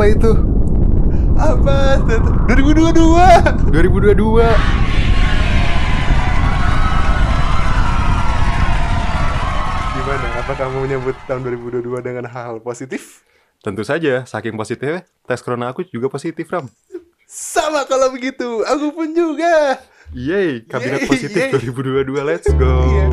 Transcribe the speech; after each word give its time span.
Apa 0.00 0.16
itu? 0.16 0.32
Apa? 1.36 2.00
2022. 2.48 3.68
2022. 3.68 4.48
Gimana? 9.92 10.26
Apa 10.40 10.52
kamu 10.56 10.76
menyambut 10.88 11.12
tahun 11.28 11.44
2022 11.44 12.00
dengan 12.00 12.24
hal 12.32 12.64
positif? 12.64 13.28
Tentu 13.60 13.84
saja, 13.84 14.24
saking 14.24 14.56
positifnya, 14.56 15.04
tes 15.28 15.44
corona 15.44 15.68
aku 15.68 15.84
juga 15.84 16.08
positif, 16.08 16.48
Ram. 16.48 16.64
Sama 17.28 17.84
kalau 17.84 18.08
begitu, 18.08 18.64
aku 18.64 18.96
pun 18.96 19.12
juga. 19.12 19.84
Yeay, 20.16 20.64
kabinet 20.64 21.04
Yeay, 21.04 21.12
positif 21.12 21.36
yeay. 21.36 21.60
2022, 21.60 22.24
let's 22.24 22.48
go. 22.56 22.72
Iya. 22.88 23.06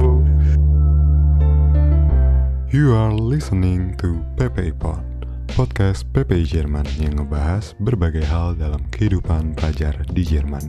You 2.71 2.95
are 2.95 3.12
listening 3.12 3.91
to 3.99 4.23
PPI 4.40 4.71
Pod, 4.79 5.04
podcast 5.53 6.03
PPI 6.11 6.43
Jerman 6.43 6.83
yang 6.99 7.21
ngebahas 7.21 7.77
berbagai 7.79 8.25
hal 8.27 8.57
dalam 8.57 8.83
kehidupan 8.91 9.55
pelajar 9.55 9.95
di 10.11 10.25
Jerman. 10.25 10.65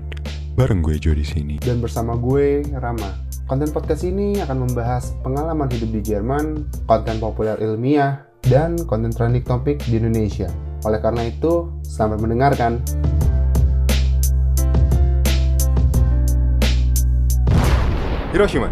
Bareng 0.54 0.84
gue 0.84 1.00
Jo 1.00 1.16
di 1.16 1.26
sini. 1.26 1.56
Dan 1.58 1.82
bersama 1.82 2.14
gue, 2.14 2.62
Rama. 2.76 3.26
Konten 3.48 3.72
podcast 3.72 4.04
ini 4.04 4.38
akan 4.44 4.68
membahas 4.68 5.16
pengalaman 5.24 5.66
hidup 5.72 5.90
di 5.90 6.02
Jerman, 6.04 6.68
konten 6.84 7.16
populer 7.18 7.56
ilmiah, 7.58 8.22
dan 8.46 8.76
konten 8.84 9.10
trending 9.10 9.42
topik 9.42 9.80
di 9.88 9.98
Indonesia. 9.98 10.52
Oleh 10.84 11.00
karena 11.00 11.26
itu, 11.26 11.72
selamat 11.82 12.18
mendengarkan. 12.22 12.72
Hiroshima, 18.30 18.68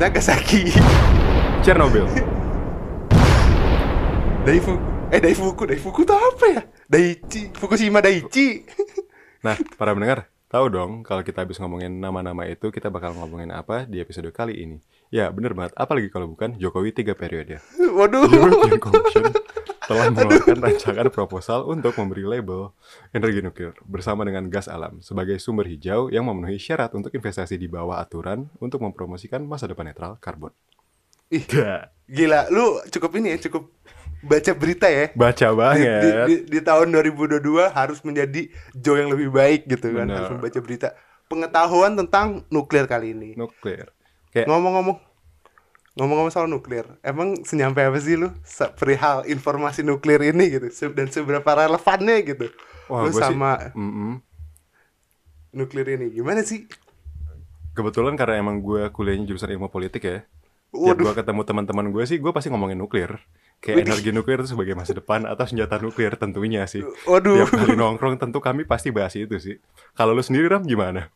Nagasaki. 0.00 0.72
Chernobyl, 1.62 2.10
Daifuku. 4.42 4.74
Eh, 5.14 5.20
Daifuku. 5.22 5.62
Daifuku 5.70 6.00
itu 6.02 6.14
apa 6.18 6.44
ya? 6.50 6.62
Daichi. 6.90 7.54
Fukushima 7.54 8.02
Daichi. 8.02 8.48
Nah, 9.42 9.58
para 9.74 9.90
pendengar, 9.90 10.30
tahu 10.46 10.70
dong 10.70 11.02
kalau 11.02 11.26
kita 11.26 11.42
habis 11.42 11.58
ngomongin 11.58 11.98
nama-nama 11.98 12.46
itu, 12.46 12.70
kita 12.70 12.94
bakal 12.94 13.10
ngomongin 13.18 13.50
apa 13.50 13.90
di 13.90 13.98
episode 13.98 14.30
kali 14.30 14.54
ini. 14.54 14.78
Ya, 15.10 15.34
bener 15.34 15.50
banget. 15.50 15.74
Apalagi 15.74 16.14
kalau 16.14 16.30
bukan 16.30 16.54
Jokowi 16.62 16.94
tiga 16.94 17.18
periode. 17.18 17.58
Waduh. 17.98 18.30
European 18.30 18.78
Commission 18.78 19.34
telah 19.90 20.14
mengeluarkan 20.14 20.58
rancangan 20.62 21.10
proposal 21.10 21.66
untuk 21.66 21.98
memberi 21.98 22.22
label 22.22 22.70
energi 23.10 23.42
nuklir 23.42 23.74
bersama 23.82 24.22
dengan 24.22 24.46
gas 24.46 24.70
alam 24.70 25.02
sebagai 25.02 25.42
sumber 25.42 25.66
hijau 25.66 26.06
yang 26.06 26.22
memenuhi 26.22 26.62
syarat 26.62 26.94
untuk 26.94 27.10
investasi 27.10 27.58
di 27.58 27.66
bawah 27.66 27.98
aturan 27.98 28.46
untuk 28.62 28.78
mempromosikan 28.78 29.42
masa 29.42 29.66
depan 29.66 29.90
netral 29.90 30.22
karbon. 30.22 30.54
Ih, 31.34 31.42
gila. 32.06 32.46
Lu 32.54 32.78
cukup 32.94 33.10
ini 33.18 33.34
ya, 33.34 33.50
cukup 33.50 33.74
baca 34.22 34.52
berita 34.54 34.86
ya. 34.86 35.10
Baca 35.12 35.46
di, 35.50 35.56
banget. 35.58 36.02
di, 36.02 36.10
di, 36.26 36.34
di 36.46 36.60
tahun 36.62 36.94
2022 36.94 37.42
harus 37.70 37.98
menjadi 38.06 38.48
Joe 38.72 39.02
yang 39.02 39.10
lebih 39.10 39.34
baik 39.34 39.66
gitu 39.66 39.90
kan 39.92 40.06
Benar. 40.06 40.16
harus 40.16 40.30
membaca 40.38 40.58
berita 40.62 40.88
pengetahuan 41.26 41.92
tentang 41.98 42.46
nuklir 42.48 42.86
kali 42.86 43.12
ini 43.12 43.34
Nuklir. 43.34 43.90
Kayak 44.30 44.46
ngomong-ngomong 44.48 44.96
ngomong-ngomong 45.92 46.32
soal 46.32 46.48
nuklir 46.48 46.88
emang 47.04 47.44
senyampe 47.44 47.84
apa 47.84 48.00
sih 48.00 48.16
lu 48.16 48.32
perihal 48.80 49.28
informasi 49.28 49.84
nuklir 49.84 50.24
ini 50.24 50.48
gitu 50.48 50.72
dan 50.96 51.12
seberapa 51.12 51.44
relevannya 51.52 52.16
gitu 52.24 52.48
Wah, 52.88 53.04
lu 53.04 53.12
gua 53.12 53.20
sih- 53.20 53.28
sama 53.28 53.50
mm-mm. 53.76 54.24
nuklir 55.52 55.84
ini 55.92 56.16
gimana 56.16 56.40
sih 56.40 56.64
kebetulan 57.72 58.16
karena 58.16 58.40
emang 58.40 58.60
gue 58.60 58.88
kuliahnya 58.92 59.24
jurusan 59.28 59.48
ilmu 59.48 59.72
politik 59.72 60.04
ya. 60.04 60.18
Tiap 60.72 60.96
Waduh. 60.96 61.04
gue 61.08 61.14
ketemu 61.24 61.40
teman-teman 61.44 61.86
gue 61.92 62.04
sih, 62.04 62.16
gue 62.20 62.32
pasti 62.32 62.48
ngomongin 62.48 62.76
nuklir. 62.80 63.16
Kayak 63.62 63.86
energi 63.86 64.10
nuklir 64.10 64.42
itu 64.42 64.50
sebagai 64.50 64.74
masa 64.74 64.90
depan 64.90 65.22
atau 65.22 65.46
senjata 65.46 65.78
nuklir 65.78 66.10
tentunya 66.14 66.66
sih. 66.66 66.82
waduh 67.04 67.46
Tiap 67.46 67.50
kali 67.56 67.72
nongkrong 67.72 68.18
tentu 68.18 68.38
kami 68.38 68.62
pasti 68.62 68.90
bahas 68.90 69.14
itu 69.14 69.38
sih. 69.38 69.56
Kalau 69.92 70.10
lu 70.10 70.20
sendiri 70.20 70.50
Ram 70.50 70.62
gimana? 70.62 71.08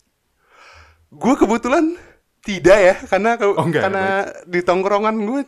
gue 1.08 1.34
kebetulan 1.34 1.94
tidak 2.40 2.78
ya 2.78 2.94
karena 3.04 3.30
ke- 3.34 3.46
Oh, 3.48 3.58
enggak 3.60 3.78
ya, 3.78 3.84
karena 3.84 4.06
di 4.44 4.60
tongkrongan 4.60 5.16
gue 5.18 5.40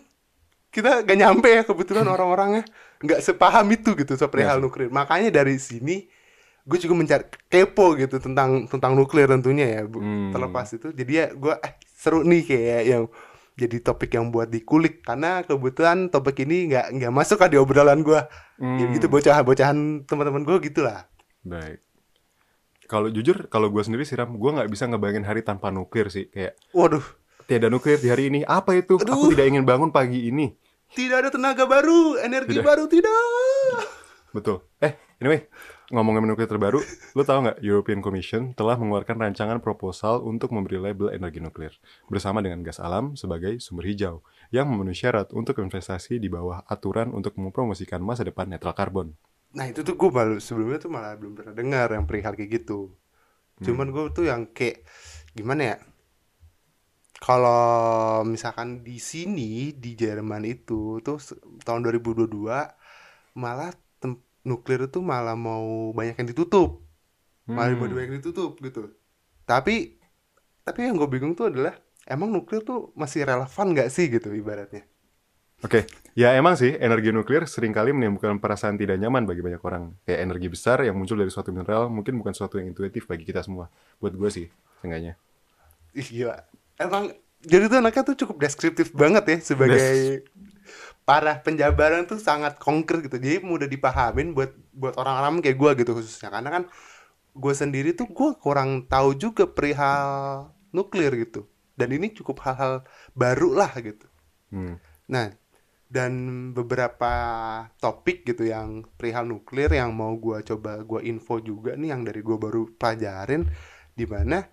kita 0.69 1.03
gak 1.03 1.17
nyampe 1.17 1.49
ya 1.49 1.63
kebetulan 1.63 2.07
orang-orangnya 2.11 2.63
nggak 2.99 3.21
sepaham 3.21 3.67
itu 3.69 3.95
gitu 3.95 4.15
soal 4.15 4.27
perihal 4.29 4.59
Iya 4.59 4.65
nuklir 4.65 4.89
makanya 4.89 5.31
dari 5.33 5.55
sini 5.57 6.07
gue 6.63 6.79
juga 6.79 6.95
mencari 6.95 7.25
kepo 7.49 7.95
gitu 7.95 8.19
tentang 8.19 8.67
tentang 8.67 8.93
nuklir 8.93 9.27
tentunya 9.27 9.67
ya 9.73 9.83
Bu. 9.83 9.99
Hmm. 9.99 10.31
terlepas 10.31 10.71
itu 10.71 10.91
jadi 10.93 11.13
ya 11.13 11.27
gue 11.33 11.55
eh 11.57 11.73
seru 11.89 12.23
nih 12.23 12.43
kayak 12.45 12.83
yang 12.85 13.05
jadi 13.59 13.83
topik 13.83 14.15
yang 14.15 14.31
buat 14.31 14.47
dikulik 14.47 15.03
karena 15.03 15.43
kebetulan 15.43 16.07
topik 16.07 16.39
ini 16.41 16.71
nggak 16.71 16.95
nggak 16.95 17.13
masuk 17.13 17.37
kan 17.37 17.51
di 17.51 17.59
obrolan 17.59 18.01
gue 18.01 18.17
ya 18.17 18.27
Hmm. 18.59 18.91
gitu 18.91 19.07
bocah 19.07 19.39
bocahan 19.41 20.03
teman-teman 20.03 20.43
gue 20.43 20.57
gitulah 20.65 21.07
Baik. 21.43 21.83
Kalau 22.85 23.07
jujur, 23.07 23.47
kalau 23.47 23.69
gue 23.69 23.79
sendiri 23.79 24.03
sih 24.03 24.17
Ram, 24.17 24.33
gue 24.33 24.51
nggak 24.51 24.67
bisa 24.67 24.85
ngebayangin 24.85 25.23
hari 25.23 25.41
tanpa 25.43 25.69
nuklir 25.69 26.09
sih. 26.09 26.27
Kayak 26.27 26.57
waduh 26.73 27.05
tiada 27.45 27.69
nuklir 27.69 27.97
di 27.97 28.09
hari 28.09 28.29
ini. 28.29 28.41
Apa 28.43 28.73
itu? 28.75 28.97
Aku 28.97 29.05
Aduh. 29.05 29.31
tidak 29.37 29.47
ingin 29.47 29.63
bangun 29.63 29.91
pagi 29.91 30.25
ini. 30.25 30.57
tidak 30.89 31.21
ada 31.21 31.29
tenaga 31.29 31.69
baru 31.69 32.17
energi 32.17 32.57
Tidak. 32.57 32.65
baru 32.65 32.89
tidak 32.89 33.13
Betul. 34.31 34.65
Eh, 34.79 34.93
anyway, 35.21 35.45
ngomongin 35.89 36.29
nuklir 36.29 36.45
terbaru, 36.45 36.85
lu 37.17 37.23
tahu 37.25 37.49
nggak 37.49 37.59
European 37.65 38.05
Commission 38.05 38.53
telah 38.53 38.77
mengeluarkan 38.77 39.17
rancangan 39.17 39.59
proposal 39.65 40.21
untuk 40.21 40.53
memberi 40.53 40.77
label 40.77 41.09
energi 41.17 41.41
nuklir 41.41 41.73
bersama 42.13 42.45
dengan 42.45 42.61
gas 42.61 42.77
alam 42.77 43.17
sebagai 43.17 43.57
sumber 43.65 43.89
hijau 43.89 44.21
yang 44.53 44.69
memenuhi 44.69 44.97
syarat 44.97 45.33
untuk 45.33 45.57
investasi 45.65 46.21
di 46.21 46.29
bawah 46.29 46.61
aturan 46.69 47.17
untuk 47.17 47.41
mempromosikan 47.41 48.05
masa 48.05 48.29
depan 48.29 48.53
netral 48.53 48.77
karbon. 48.77 49.17
Nah 49.57 49.65
itu 49.65 49.81
tuh 49.81 49.97
gue 49.97 50.11
baru 50.13 50.37
sebelumnya 50.37 50.77
tuh 50.77 50.93
malah 50.93 51.17
belum 51.17 51.33
pernah 51.33 51.57
dengar 51.57 51.89
yang 51.97 52.05
perihal 52.05 52.37
kayak 52.37 52.61
gitu. 52.65 52.93
Cuman 53.65 53.91
gue 53.91 54.05
tuh 54.13 54.29
yang 54.29 54.53
kayak 54.53 54.85
gimana 55.33 55.63
ya? 55.75 55.77
Kalau 57.19 58.23
misalkan 58.23 58.87
di 58.87 59.03
sini 59.03 59.75
di 59.75 59.99
Jerman 59.99 60.47
itu 60.47 61.03
tuh 61.03 61.19
tahun 61.67 61.83
2022 61.83 62.31
malah 63.35 63.75
tem- 63.99 64.28
nuklir 64.47 64.87
itu 64.89 64.99
malah 65.03 65.35
mau 65.39 65.93
banyak 65.95 66.17
yang 66.19 66.29
ditutup, 66.31 66.83
malah 67.49 67.73
Hmm. 67.75 67.81
mau 67.81 67.89
banyak 67.89 68.11
yang 68.15 68.21
ditutup 68.23 68.59
gitu. 68.61 68.93
Tapi 69.49 69.99
tapi 70.67 70.79
yang 70.85 71.01
gue 71.01 71.09
bingung 71.09 71.33
tuh 71.33 71.49
adalah 71.49 71.75
emang 72.05 72.29
nuklir 72.29 72.61
tuh 72.61 72.93
masih 72.93 73.25
relevan 73.25 73.67
nggak 73.73 73.89
sih 73.89 74.07
gitu 74.13 74.29
ibaratnya? 74.37 74.85
Oke, 75.59 75.91
ya 76.15 76.39
emang 76.39 76.55
sih 76.55 76.79
energi 76.79 77.11
nuklir 77.11 77.43
sering 77.51 77.75
kali 77.75 77.91
menimbulkan 77.91 78.39
perasaan 78.39 78.79
tidak 78.79 78.95
nyaman 79.03 79.27
bagi 79.27 79.43
banyak 79.43 79.59
orang. 79.59 79.91
Kayak 80.07 80.21
energi 80.31 80.47
besar 80.47 80.79
yang 80.87 80.95
muncul 80.95 81.19
dari 81.19 81.35
suatu 81.35 81.51
mineral 81.51 81.91
mungkin 81.91 82.15
bukan 82.23 82.31
suatu 82.31 82.63
yang 82.63 82.71
intuitif 82.71 83.11
bagi 83.11 83.27
kita 83.27 83.43
semua. 83.43 83.67
Buat 83.99 84.15
gue 84.15 84.31
sih, 84.31 84.47
seenggaknya. 84.79 85.19
Ih 85.99 86.07
gila. 86.07 86.47
Emang 86.79 87.11
jadi 87.43 87.71
tuh 87.71 87.79
anaknya 87.79 88.03
tuh 88.03 88.17
cukup 88.27 88.37
deskriptif 88.43 88.91
banget 88.91 89.25
ya 89.31 89.39
sebagai 89.43 90.27
parah 91.09 91.41
penjabaran 91.41 92.05
tuh 92.05 92.21
sangat 92.21 92.61
konkret 92.61 93.07
gitu. 93.07 93.17
Jadi 93.17 93.41
mudah 93.41 93.65
dipahamin 93.65 94.37
buat 94.37 94.53
buat 94.77 94.95
orang-orang 95.01 95.41
kayak 95.41 95.57
gua 95.57 95.73
gitu 95.73 95.97
khususnya 95.97 96.29
karena 96.29 96.51
kan 96.53 96.63
gue 97.33 97.55
sendiri 97.55 97.97
tuh 97.97 98.11
gua 98.13 98.37
kurang 98.37 98.85
tahu 98.85 99.17
juga 99.17 99.49
perihal 99.49 100.51
nuklir 100.75 101.15
gitu. 101.25 101.49
Dan 101.79 101.95
ini 101.95 102.13
cukup 102.13 102.43
hal-hal 102.45 102.85
baru 103.17 103.55
lah 103.55 103.73
gitu. 103.79 104.05
Hmm. 104.51 104.77
Nah, 105.09 105.33
dan 105.89 106.13
beberapa 106.53 107.13
topik 107.81 108.29
gitu 108.29 108.45
yang 108.45 108.85
perihal 109.01 109.25
nuklir 109.25 109.73
yang 109.73 109.97
mau 109.97 110.13
gua 110.21 110.45
coba 110.45 110.85
gua 110.85 111.01
info 111.01 111.41
juga 111.41 111.73
nih 111.73 111.95
yang 111.97 112.05
dari 112.05 112.21
gua 112.21 112.37
baru 112.37 112.69
pelajarin 112.77 113.49
di 113.97 114.05
mana 114.05 114.45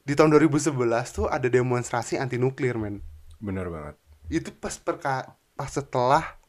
di 0.00 0.12
tahun 0.12 0.32
2011 0.32 0.74
tuh 1.10 1.26
ada 1.26 1.46
demonstrasi 1.46 2.16
anti 2.16 2.36
nuklir 2.36 2.76
men. 2.76 3.00
Bener 3.38 3.68
banget. 3.68 3.94
Itu 4.26 4.50
pas 4.52 4.76
perka 4.76 5.36
pas 5.54 5.68
setelah 5.68 6.40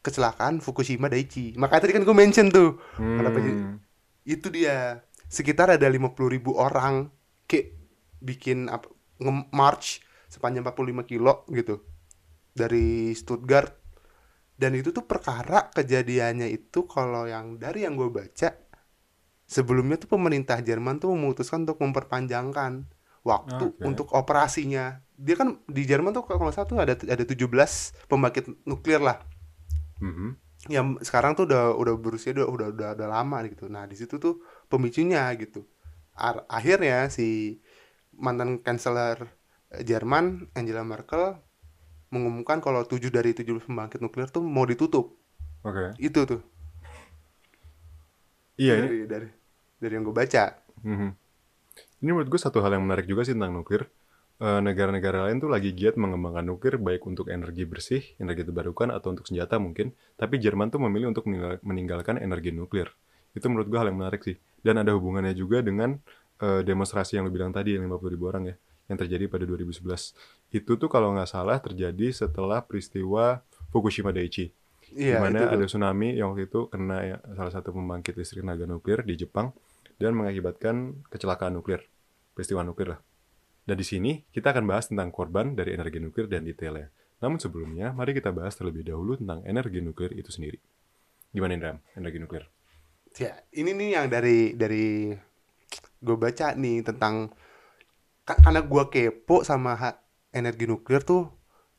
kecelakaan 0.00 0.58
Fukushima 0.58 1.06
Daiichi. 1.06 1.54
Makanya 1.54 1.82
tadi 1.82 1.92
kan 1.92 2.02
gue 2.02 2.16
mention 2.16 2.48
tuh. 2.48 2.78
Kenapa 2.94 3.38
jadi- 3.38 3.58
Hmm. 3.58 3.78
itu 4.24 4.46
dia 4.48 5.00
sekitar 5.26 5.68
ada 5.70 5.84
50.000 5.84 6.28
ribu 6.28 6.52
orang 6.54 7.08
kayak 7.44 7.76
bikin 8.18 8.66
apa 8.66 8.88
nge-march 9.18 10.00
sepanjang 10.28 10.62
45 10.62 11.04
kilo 11.04 11.48
gitu 11.48 11.80
dari 12.52 13.12
Stuttgart 13.12 13.72
dan 14.54 14.74
itu 14.74 14.90
tuh 14.90 15.04
perkara 15.04 15.70
kejadiannya 15.70 16.48
itu 16.48 16.84
kalau 16.84 17.24
yang 17.24 17.56
dari 17.56 17.84
yang 17.84 17.94
gue 17.94 18.10
baca 18.10 18.52
sebelumnya 19.48 19.96
tuh 19.96 20.12
pemerintah 20.12 20.60
Jerman 20.60 21.00
tuh 21.00 21.16
memutuskan 21.16 21.64
untuk 21.64 21.80
memperpanjangkan 21.80 22.84
waktu 23.24 23.64
Oke. 23.74 23.82
untuk 23.82 24.12
operasinya 24.12 25.00
dia 25.18 25.34
kan 25.34 25.58
di 25.66 25.82
Jerman 25.82 26.14
tuh 26.14 26.22
kalau 26.28 26.52
tuh 26.52 26.78
ada 26.78 26.94
ada 26.94 27.24
17 27.24 27.96
pembangkit 28.06 28.68
nuklir 28.68 29.02
lah 29.02 29.18
Mhm. 29.98 30.38
yang 30.70 30.86
sekarang 31.02 31.34
tuh 31.34 31.50
udah 31.50 31.74
udah 31.74 31.94
berusia 31.98 32.30
udah 32.34 32.46
udah 32.46 32.68
udah, 32.74 32.88
udah 32.94 33.08
lama 33.10 33.42
gitu. 33.46 33.66
Nah, 33.70 33.86
di 33.86 33.94
situ 33.98 34.18
tuh 34.18 34.42
pemicunya 34.70 35.26
gitu. 35.38 35.66
Ar- 36.14 36.46
akhirnya 36.50 37.10
si 37.10 37.58
mantan 38.14 38.58
kanselir 38.62 39.26
eh, 39.74 39.82
Jerman 39.86 40.50
Angela 40.54 40.82
Merkel 40.82 41.38
mengumumkan 42.14 42.58
kalau 42.62 42.82
7 42.86 43.10
dari 43.10 43.34
17 43.34 43.66
pembangkit 43.66 44.02
nuklir 44.02 44.30
tuh 44.30 44.42
mau 44.42 44.66
ditutup. 44.66 45.18
Oke. 45.62 45.94
Itu 45.98 46.26
tuh. 46.26 46.42
Iya, 48.58 48.74
dari 48.82 48.98
dari 49.06 49.28
dari 49.78 49.94
yang 49.94 50.04
gue 50.04 50.14
baca 50.14 50.44
Mhm. 50.78 51.10
Ini 51.98 52.10
menurut 52.14 52.30
gue 52.30 52.38
satu 52.38 52.62
hal 52.62 52.78
yang 52.78 52.86
menarik 52.86 53.10
juga 53.10 53.26
sih 53.26 53.34
tentang 53.34 53.50
nuklir. 53.50 53.90
Eh, 54.38 54.60
Negara-negara 54.62 55.26
lain 55.26 55.42
tuh 55.42 55.50
lagi 55.50 55.74
giat 55.74 55.98
mengembangkan 55.98 56.46
nuklir 56.46 56.78
baik 56.78 57.02
untuk 57.02 57.26
energi 57.26 57.66
bersih, 57.66 57.98
energi 58.22 58.46
terbarukan, 58.46 58.94
atau 58.94 59.10
untuk 59.10 59.26
senjata 59.26 59.58
mungkin. 59.58 59.90
Tapi 60.14 60.38
Jerman 60.38 60.70
tuh 60.70 60.78
memilih 60.78 61.10
untuk 61.10 61.26
meninggal- 61.26 61.58
meninggalkan 61.66 62.22
energi 62.22 62.54
nuklir. 62.54 62.94
Itu 63.34 63.50
menurut 63.50 63.66
gue 63.66 63.74
hal 63.74 63.90
yang 63.90 63.98
menarik 63.98 64.22
sih. 64.22 64.38
Dan 64.62 64.78
ada 64.78 64.94
hubungannya 64.94 65.34
juga 65.34 65.58
dengan 65.58 65.98
eh, 66.38 66.62
demonstrasi 66.62 67.18
yang 67.18 67.26
lu 67.26 67.34
bilang 67.34 67.50
tadi, 67.50 67.74
yang 67.74 67.82
50 67.90 68.14
ribu 68.14 68.30
orang 68.30 68.46
ya, 68.46 68.54
yang 68.86 68.94
terjadi 68.94 69.26
pada 69.26 69.42
2011. 69.42 70.14
Itu 70.54 70.78
tuh 70.78 70.86
kalau 70.86 71.10
nggak 71.10 71.26
salah 71.26 71.58
terjadi 71.58 72.14
setelah 72.14 72.62
peristiwa 72.62 73.42
Fukushima 73.74 74.14
Daiichi. 74.14 74.54
iya 74.94 75.18
di 75.18 75.34
mana 75.34 75.50
ada 75.50 75.66
tsunami 75.66 76.14
yang 76.14 76.30
waktu 76.30 76.46
itu 76.46 76.70
kena 76.70 76.98
ya, 77.02 77.16
salah 77.34 77.50
satu 77.50 77.74
pembangkit 77.74 78.14
listrik 78.14 78.40
tenaga 78.40 78.64
nuklir 78.64 79.02
di 79.02 79.18
Jepang 79.18 79.50
dan 79.98 80.14
mengakibatkan 80.14 81.04
kecelakaan 81.10 81.58
nuklir, 81.58 81.84
peristiwa 82.34 82.62
nuklir 82.62 82.96
lah. 82.96 83.00
Dan 83.68 83.76
di 83.76 83.84
sini 83.84 84.24
kita 84.32 84.54
akan 84.56 84.64
bahas 84.64 84.88
tentang 84.88 85.12
korban 85.12 85.52
dari 85.52 85.76
energi 85.76 86.00
nuklir 86.00 86.26
dan 86.30 86.46
detailnya. 86.48 86.88
Namun 87.20 87.36
sebelumnya, 87.42 87.92
mari 87.92 88.14
kita 88.14 88.30
bahas 88.32 88.54
terlebih 88.56 88.86
dahulu 88.86 89.18
tentang 89.18 89.42
energi 89.44 89.82
nuklir 89.82 90.14
itu 90.14 90.30
sendiri. 90.30 90.58
Gimana 91.34 91.52
Indra, 91.58 91.72
energi 91.98 92.18
nuklir? 92.22 92.46
ya 93.18 93.34
ini 93.56 93.74
nih 93.74 93.88
yang 93.98 94.06
dari 94.12 94.54
dari 94.54 95.10
gue 95.98 96.16
baca 96.16 96.54
nih 96.54 96.86
tentang 96.86 97.32
ka- 98.22 98.38
karena 98.38 98.62
gue 98.62 98.84
kepo 98.92 99.42
sama 99.42 99.74
energi 100.30 100.64
nuklir 100.70 101.02
tuh 101.02 101.32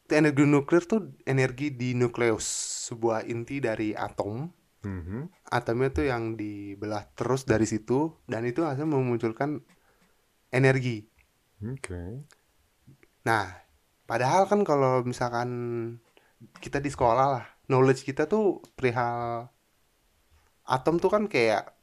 energi 0.10 0.44
nuklir 0.44 0.84
tuh 0.84 1.16
energi 1.24 1.72
di 1.72 1.96
nukleus 1.96 2.46
sebuah 2.90 3.30
inti 3.30 3.62
dari 3.62 3.94
atom 3.96 4.50
Mhm. 4.80 5.28
atomnya 5.52 5.90
tuh 5.92 6.06
yang 6.08 6.40
dibelah 6.40 7.04
terus 7.12 7.44
dari 7.44 7.68
situ 7.68 8.16
dan 8.32 8.48
itu 8.48 8.64
hasilnya 8.64 8.96
memunculkan 8.96 9.60
energi 10.56 11.10
Oke. 11.60 12.24
Nah, 13.28 13.52
padahal 14.08 14.48
kan 14.48 14.64
kalau 14.64 15.04
misalkan 15.04 15.50
kita 16.64 16.80
di 16.80 16.88
sekolah 16.88 17.26
lah, 17.36 17.46
knowledge 17.68 18.08
kita 18.08 18.32
tuh 18.32 18.64
perihal 18.80 19.52
atom 20.64 20.96
tuh 21.04 21.12
kan 21.12 21.28
kayak 21.28 21.76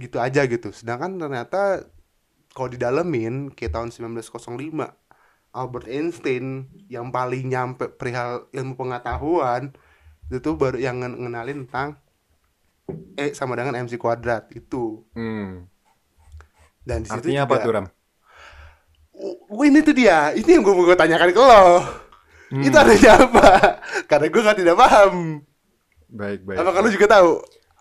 gitu 0.00 0.16
aja 0.16 0.48
gitu. 0.48 0.72
Sedangkan 0.72 1.20
ternyata 1.20 1.84
kalau 2.56 2.72
didalemin 2.72 3.52
kayak 3.52 3.76
tahun 3.76 3.90
1905 3.92 4.88
Albert 5.54 5.86
Einstein 5.86 6.66
yang 6.88 7.12
paling 7.12 7.52
nyampe 7.52 7.92
perihal 7.94 8.48
ilmu 8.50 8.74
pengetahuan 8.74 9.76
itu 10.30 10.38
tuh 10.40 10.54
baru 10.56 10.78
yang 10.80 11.00
ngen- 11.00 11.20
ngenalin 11.20 11.58
tentang 11.66 12.00
E 13.16 13.32
sama 13.32 13.56
dengan 13.56 13.76
MC 13.80 13.96
kuadrat 13.96 14.52
itu. 14.52 15.04
Hmm. 15.16 15.64
Dan 16.84 17.00
di 17.00 17.08
situ 17.08 17.16
Artinya 17.16 17.48
apa 17.48 17.54
tuh 17.64 17.72
Ram? 17.72 17.86
Ini 19.48 19.78
tuh 19.80 19.94
dia. 19.96 20.36
Ini 20.36 20.60
yang 20.60 20.62
gue 20.66 20.74
mau 20.76 20.92
tanyakan 20.92 21.32
ke 21.32 21.40
lo. 21.40 21.64
Hmm. 22.52 22.60
Itu 22.60 22.76
artinya 22.76 23.12
apa? 23.24 23.48
Karena 24.04 24.26
gue 24.28 24.42
gak 24.44 24.58
tidak 24.60 24.76
paham. 24.76 25.40
Baik, 26.12 26.44
baik. 26.44 26.60
Apa 26.60 26.70
kalau 26.76 26.88
juga 26.92 27.06
tahu? 27.08 27.30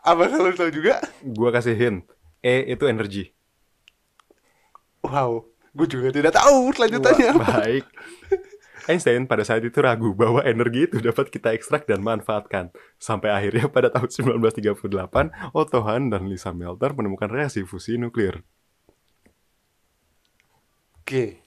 Apa 0.03 0.21
kalau 0.31 0.51
tahu 0.55 0.71
juga? 0.71 1.03
Gua 1.19 1.51
kasih 1.51 1.75
hint. 1.75 2.07
E 2.39 2.71
itu 2.71 2.87
energi. 2.87 3.31
Wow, 5.03 5.51
gue 5.75 5.87
juga 5.87 6.15
tidak 6.15 6.31
tahu 6.31 6.71
selanjutnya. 6.71 7.35
Wah, 7.35 7.59
baik. 7.59 7.85
Einstein 8.89 9.25
pada 9.25 9.43
saat 9.47 9.63
itu 9.63 9.79
ragu 9.79 10.11
bahwa 10.13 10.43
energi 10.43 10.87
itu 10.87 10.97
dapat 10.99 11.31
kita 11.31 11.55
ekstrak 11.55 11.87
dan 11.87 12.03
manfaatkan. 12.03 12.69
Sampai 12.99 13.31
akhirnya 13.31 13.67
pada 13.71 13.87
tahun 13.93 14.09
1938, 14.11 15.31
Otto 15.55 15.79
Hahn 15.85 16.11
dan 16.11 16.27
Lisa 16.27 16.51
Melter 16.51 16.91
menemukan 16.91 17.29
reaksi 17.31 17.63
fusi 17.63 17.95
nuklir. 17.95 18.43
Oke. 21.03 21.43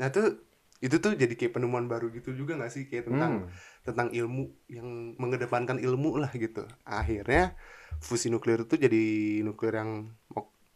Nah 0.00 0.08
tuh 0.10 0.40
itu 0.84 0.96
tuh 1.00 1.16
jadi 1.16 1.32
kayak 1.32 1.56
penemuan 1.56 1.88
baru 1.88 2.12
gitu 2.12 2.36
juga 2.36 2.60
gak 2.60 2.72
sih 2.72 2.84
kayak 2.90 3.08
tentang 3.08 3.48
Hmm. 3.48 3.52
tentang 3.84 4.08
ilmu 4.12 4.52
yang 4.68 4.88
mengedepankan 5.16 5.80
ilmu 5.80 6.20
lah 6.20 6.32
gitu. 6.34 6.64
Akhirnya 6.84 7.56
fusi 8.04 8.28
nuklir 8.28 8.64
itu 8.68 8.76
jadi 8.76 9.04
nuklir 9.44 9.76
yang 9.80 10.12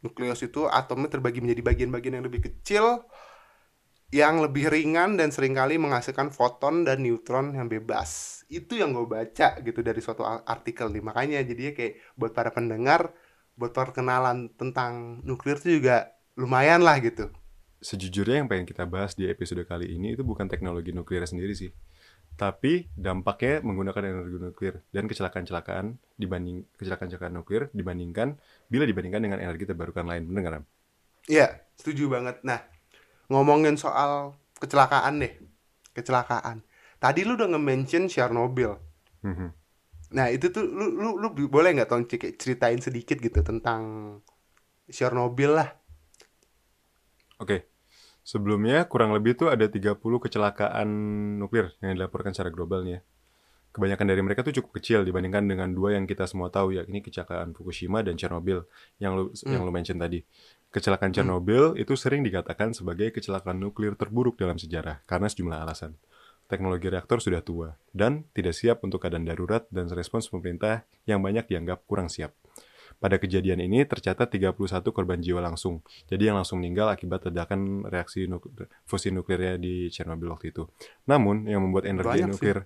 nukleus 0.05 0.41
itu 0.47 0.65
atomnya 0.71 1.11
terbagi 1.11 1.43
menjadi 1.43 1.63
bagian-bagian 1.65 2.15
yang 2.21 2.27
lebih 2.29 2.41
kecil 2.47 3.05
yang 4.09 4.41
lebih 4.41 4.73
ringan 4.73 5.21
dan 5.21 5.29
sering 5.29 5.53
kali 5.53 5.77
menghasilkan 5.77 6.33
foton 6.33 6.89
dan 6.89 7.05
neutron 7.05 7.53
yang 7.53 7.69
bebas. 7.69 8.41
Itu 8.49 8.81
yang 8.81 8.97
gue 8.97 9.05
baca 9.05 9.61
gitu 9.61 9.81
dari 9.85 10.01
suatu 10.01 10.25
artikel 10.25 10.89
nih. 10.89 11.05
Makanya 11.05 11.45
jadinya 11.45 11.73
kayak 11.77 11.95
buat 12.17 12.33
para 12.33 12.49
pendengar, 12.49 13.13
buat 13.53 13.77
perkenalan 13.77 14.49
tentang 14.57 15.21
nuklir 15.29 15.61
itu 15.61 15.83
juga 15.83 16.17
lumayan 16.41 16.81
lah 16.81 16.97
gitu. 17.05 17.29
Sejujurnya 17.85 18.41
yang 18.43 18.49
pengen 18.49 18.65
kita 18.65 18.89
bahas 18.89 19.13
di 19.13 19.29
episode 19.29 19.61
kali 19.69 19.93
ini 19.93 20.17
itu 20.17 20.25
bukan 20.25 20.49
teknologi 20.49 20.91
nuklir 20.97 21.23
sendiri 21.29 21.53
sih. 21.53 21.71
Tapi 22.39 22.89
dampaknya 22.95 23.61
menggunakan 23.67 24.03
energi 24.09 24.39
nuklir 24.41 24.75
dan 24.95 25.05
kecelakaan-kecelakaan 25.11 25.99
dibanding 26.17 26.65
kecelakaan-kecelakaan 26.81 27.35
nuklir 27.35 27.67
dibandingkan 27.77 28.39
bila 28.73 28.89
dibandingkan 28.89 29.21
dengan 29.21 29.39
energi 29.43 29.69
terbarukan 29.69 30.07
lain. 30.07 30.31
Nggak, 30.31 30.53
Ram? 30.55 30.65
Iya, 31.29 31.61
setuju 31.75 32.09
banget. 32.09 32.41
Nah, 32.47 32.63
ngomongin 33.29 33.77
soal 33.77 34.35
kecelakaan 34.59 35.23
deh. 35.23 35.33
Kecelakaan. 35.95 36.65
Tadi 36.99 37.23
lu 37.23 37.39
udah 37.39 37.49
nge-mention 37.55 38.11
Chernobyl. 38.11 38.75
Mhm. 39.23 39.49
Nah, 40.09 40.27
itu 40.33 40.49
tuh 40.49 40.65
lu 40.65 40.97
lu, 40.97 41.21
lu 41.21 41.29
boleh 41.49 41.77
nggak 41.77 41.89
tolong 41.89 42.09
cek- 42.09 42.41
ceritain 42.41 42.81
sedikit 42.81 43.21
gitu 43.21 43.45
tentang 43.45 43.81
Chernobyl 44.89 45.53
lah. 45.53 45.69
Oke. 47.39 47.69
Sebelumnya 48.29 48.85
kurang 48.85 49.17
lebih 49.17 49.41
tuh 49.41 49.49
ada 49.49 49.65
30 49.73 50.21
kecelakaan 50.21 50.89
nuklir 51.41 51.73
yang 51.81 51.97
dilaporkan 51.97 52.37
secara 52.37 52.53
global 52.53 52.85
nih 52.85 53.01
ya. 53.01 53.03
Kebanyakan 53.73 54.05
dari 54.05 54.21
mereka 54.21 54.41
tuh 54.45 54.53
cukup 54.61 54.81
kecil 54.81 55.01
dibandingkan 55.05 55.49
dengan 55.49 55.73
dua 55.73 55.97
yang 55.97 56.05
kita 56.05 56.29
semua 56.29 56.53
tahu 56.53 56.77
ya, 56.77 56.85
ini 56.85 57.01
kecelakaan 57.01 57.57
Fukushima 57.57 58.05
dan 58.05 58.21
Chernobyl 58.21 58.69
yang 59.01 59.17
lu 59.17 59.33
yang 59.49 59.65
lu 59.65 59.73
mention 59.73 59.97
tadi. 59.97 60.21
Kecelakaan 60.69 61.17
Chernobyl 61.17 61.81
itu 61.81 61.97
sering 61.97 62.21
dikatakan 62.21 62.77
sebagai 62.77 63.09
kecelakaan 63.09 63.57
nuklir 63.57 63.97
terburuk 63.97 64.37
dalam 64.37 64.61
sejarah 64.61 65.01
karena 65.09 65.25
sejumlah 65.25 65.65
alasan. 65.65 65.97
Teknologi 66.45 66.93
reaktor 66.93 67.25
sudah 67.25 67.41
tua 67.41 67.77
dan 67.97 68.29
tidak 68.37 68.53
siap 68.53 68.85
untuk 68.85 69.01
keadaan 69.01 69.25
darurat 69.25 69.65
dan 69.73 69.89
respons 69.89 70.29
pemerintah 70.29 70.85
yang 71.09 71.25
banyak 71.25 71.49
dianggap 71.49 71.89
kurang 71.89 72.13
siap. 72.13 72.37
Pada 73.01 73.17
kejadian 73.17 73.65
ini 73.65 73.89
tercatat 73.89 74.29
31 74.29 74.57
korban 74.93 75.21
jiwa 75.21 75.41
langsung. 75.41 75.81
Jadi 76.11 76.29
yang 76.29 76.37
langsung 76.37 76.61
meninggal 76.61 76.93
akibat 76.93 77.25
ledakan 77.31 77.89
reaksi 77.89 78.29
nuk- 78.29 78.49
fusi 78.85 79.09
nuklirnya 79.09 79.57
di 79.57 79.89
Chernobyl 79.89 80.35
waktu 80.37 80.53
itu. 80.53 80.69
Namun 81.09 81.49
yang 81.49 81.65
membuat 81.65 81.89
energi 81.89 82.13
Banyak 82.13 82.29
sih. 82.29 82.33
nuklir 82.37 82.59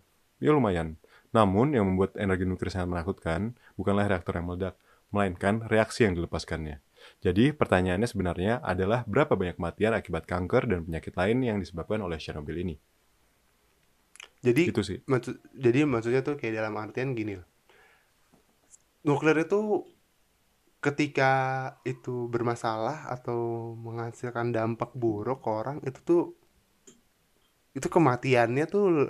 ya 0.43 0.51
lumayan. 0.51 0.99
Namun 1.31 1.77
yang 1.77 1.87
membuat 1.87 2.19
energi 2.19 2.49
nuklir 2.51 2.71
sangat 2.73 2.91
menakutkan 2.91 3.55
bukanlah 3.79 4.11
reaktor 4.11 4.35
yang 4.35 4.47
meledak, 4.51 4.75
melainkan 5.15 5.63
reaksi 5.71 6.09
yang 6.09 6.19
dilepaskannya. 6.19 6.83
Jadi 7.23 7.55
pertanyaannya 7.55 8.09
sebenarnya 8.11 8.59
adalah 8.67 9.07
berapa 9.07 9.39
banyak 9.39 9.55
kematian 9.55 9.95
akibat 9.95 10.27
kanker 10.27 10.67
dan 10.67 10.83
penyakit 10.83 11.15
lain 11.15 11.39
yang 11.47 11.59
disebabkan 11.63 12.03
oleh 12.03 12.19
Chernobyl 12.19 12.59
ini? 12.67 12.75
Jadi 14.43 14.75
Itu 14.75 14.83
sih. 14.83 14.99
maksud 15.07 15.39
jadi 15.55 15.87
maksudnya 15.87 16.27
tuh 16.27 16.35
kayak 16.35 16.59
dalam 16.59 16.75
artian 16.75 17.15
gini 17.15 17.39
loh. 17.39 17.47
Nuklir 19.07 19.39
itu 19.47 19.87
ketika 20.83 21.31
itu 21.87 22.27
bermasalah 22.27 23.07
atau 23.15 23.73
menghasilkan 23.79 24.51
dampak 24.51 24.91
buruk 24.99 25.47
ke 25.47 25.51
orang 25.51 25.79
itu 25.87 26.01
tuh 26.03 26.23
itu 27.79 27.87
kematiannya 27.87 28.67
tuh 28.67 29.07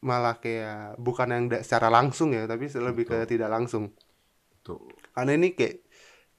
malah 0.00 0.40
kayak 0.40 0.96
bukan 0.96 1.28
yang 1.32 1.44
secara 1.60 1.92
langsung 1.92 2.32
ya 2.32 2.48
tapi 2.48 2.68
lebih 2.72 3.04
ke 3.08 3.16
tidak 3.28 3.52
langsung 3.52 3.92
Tuh. 4.64 4.80
karena 5.12 5.36
ini 5.36 5.52
kayak 5.52 5.83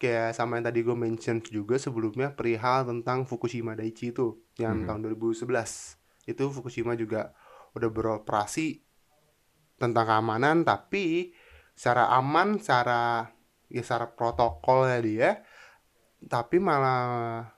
kayak 0.05 0.37
sama 0.37 0.61
yang 0.61 0.69
tadi 0.69 0.85
gue 0.85 0.93
mention 0.93 1.41
juga 1.41 1.75
sebelumnya 1.75 2.29
perihal 2.31 2.85
tentang 2.85 3.25
Fukushima 3.25 3.73
Daiichi 3.73 4.13
itu 4.13 4.37
yang 4.61 4.85
Mhm. 4.85 4.85
tahun 4.85 4.99
2011 5.03 5.97
itu 6.25 6.43
Fukushima 6.53 6.93
juga 6.93 7.33
udah 7.73 7.89
beroperasi 7.89 8.85
tentang 9.75 10.05
keamanan 10.05 10.61
tapi 10.61 11.33
secara 11.73 12.13
aman 12.13 12.61
secara 12.61 13.27
ya 13.67 13.81
secara 13.81 14.07
protokolnya 14.07 14.99
dia 15.01 15.29
tapi 16.23 16.61
malah 16.61 17.49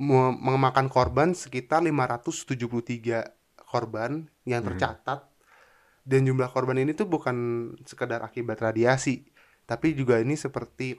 me- 0.00 0.38
memakan 0.38 0.88
korban 0.88 1.34
sekitar 1.34 1.82
573 1.82 3.22
korban 3.58 4.26
yang 4.46 4.64
Mhm. 4.64 4.68
tercatat 4.72 5.20
dan 6.04 6.20
jumlah 6.24 6.48
korban 6.48 6.78
ini 6.78 6.92
tuh 6.92 7.06
bukan 7.06 7.36
sekedar 7.84 8.22
akibat 8.22 8.60
radiasi 8.60 9.26
tapi 9.64 9.92
juga 9.92 10.20
ini 10.20 10.36
seperti 10.36 10.96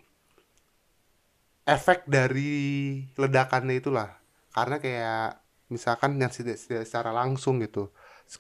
efek 1.65 2.05
dari 2.05 3.01
ledakannya 3.17 3.81
itulah. 3.81 4.09
Karena 4.53 4.77
kayak 4.79 5.41
misalkan 5.73 6.21
yang 6.21 6.31
secara 6.31 7.11
langsung 7.11 7.59
gitu. 7.59 7.91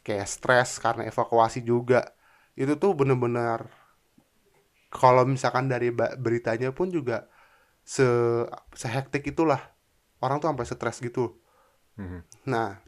Kayak 0.05 0.29
stres 0.29 0.77
karena 0.79 1.09
evakuasi 1.09 1.65
juga. 1.65 2.15
Itu 2.55 2.77
tuh 2.79 2.95
bener-bener 2.95 3.67
kalau 4.93 5.27
misalkan 5.27 5.67
dari 5.67 5.91
beritanya 5.91 6.71
pun 6.71 6.87
juga 6.93 7.27
se 7.83 8.05
sehektik 8.77 9.25
itulah. 9.27 9.59
Orang 10.23 10.39
tuh 10.39 10.47
sampai 10.49 10.65
stres 10.65 11.01
gitu. 11.03 11.41
Mhm. 11.95 12.19
nah 12.43 12.83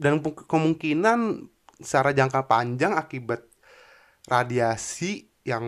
dan 0.00 0.24
kemungkinan 0.24 1.48
secara 1.80 2.16
jangka 2.16 2.48
panjang 2.48 2.96
akibat 2.96 3.44
radiasi 4.24 5.28
yang 5.44 5.64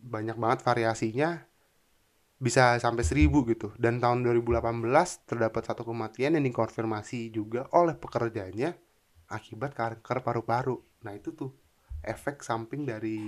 banyak 0.00 0.34
banget 0.40 0.64
variasinya 0.64 1.44
bisa 2.40 2.80
sampai 2.80 3.04
1000 3.04 3.28
gitu 3.52 3.68
dan 3.76 4.00
tahun 4.00 4.24
2018 4.24 4.80
terdapat 5.28 5.62
satu 5.62 5.84
kematian 5.84 6.40
yang 6.40 6.44
dikonfirmasi 6.48 7.28
juga 7.28 7.68
oleh 7.76 7.94
pekerjanya 7.94 8.72
akibat 9.28 9.76
kanker 9.76 10.24
paru-paru 10.24 10.80
nah 11.04 11.12
itu 11.12 11.36
tuh 11.36 11.52
efek 12.00 12.40
samping 12.40 12.88
dari 12.88 13.20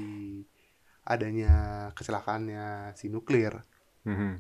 adanya 1.05 1.53
kecelakaannya 1.93 2.97
si 2.97 3.13
nuklir 3.13 3.61
Mhm. 4.03 4.33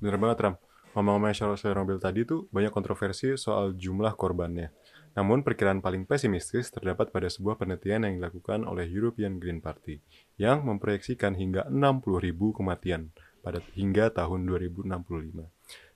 Bener 0.00 0.16
banget 0.20 0.38
Ram. 0.44 0.54
Ngomong-ngomong 0.90 1.32
soal 1.32 1.54
Chernobyl 1.54 2.02
tadi 2.02 2.26
tuh 2.26 2.50
banyak 2.50 2.74
kontroversi 2.74 3.38
soal 3.38 3.78
jumlah 3.78 4.18
korbannya. 4.18 4.74
Namun 5.14 5.42
perkiraan 5.46 5.82
paling 5.82 6.06
pesimistis 6.06 6.70
terdapat 6.70 7.14
pada 7.14 7.30
sebuah 7.30 7.58
penelitian 7.58 8.06
yang 8.06 8.14
dilakukan 8.18 8.66
oleh 8.66 8.86
European 8.90 9.38
Green 9.38 9.62
Party 9.62 10.02
yang 10.38 10.66
memproyeksikan 10.66 11.34
hingga 11.34 11.66
60.000 11.70 12.54
kematian 12.54 13.10
pada 13.40 13.64
hingga 13.74 14.12
tahun 14.12 14.44
2065. 14.44 14.86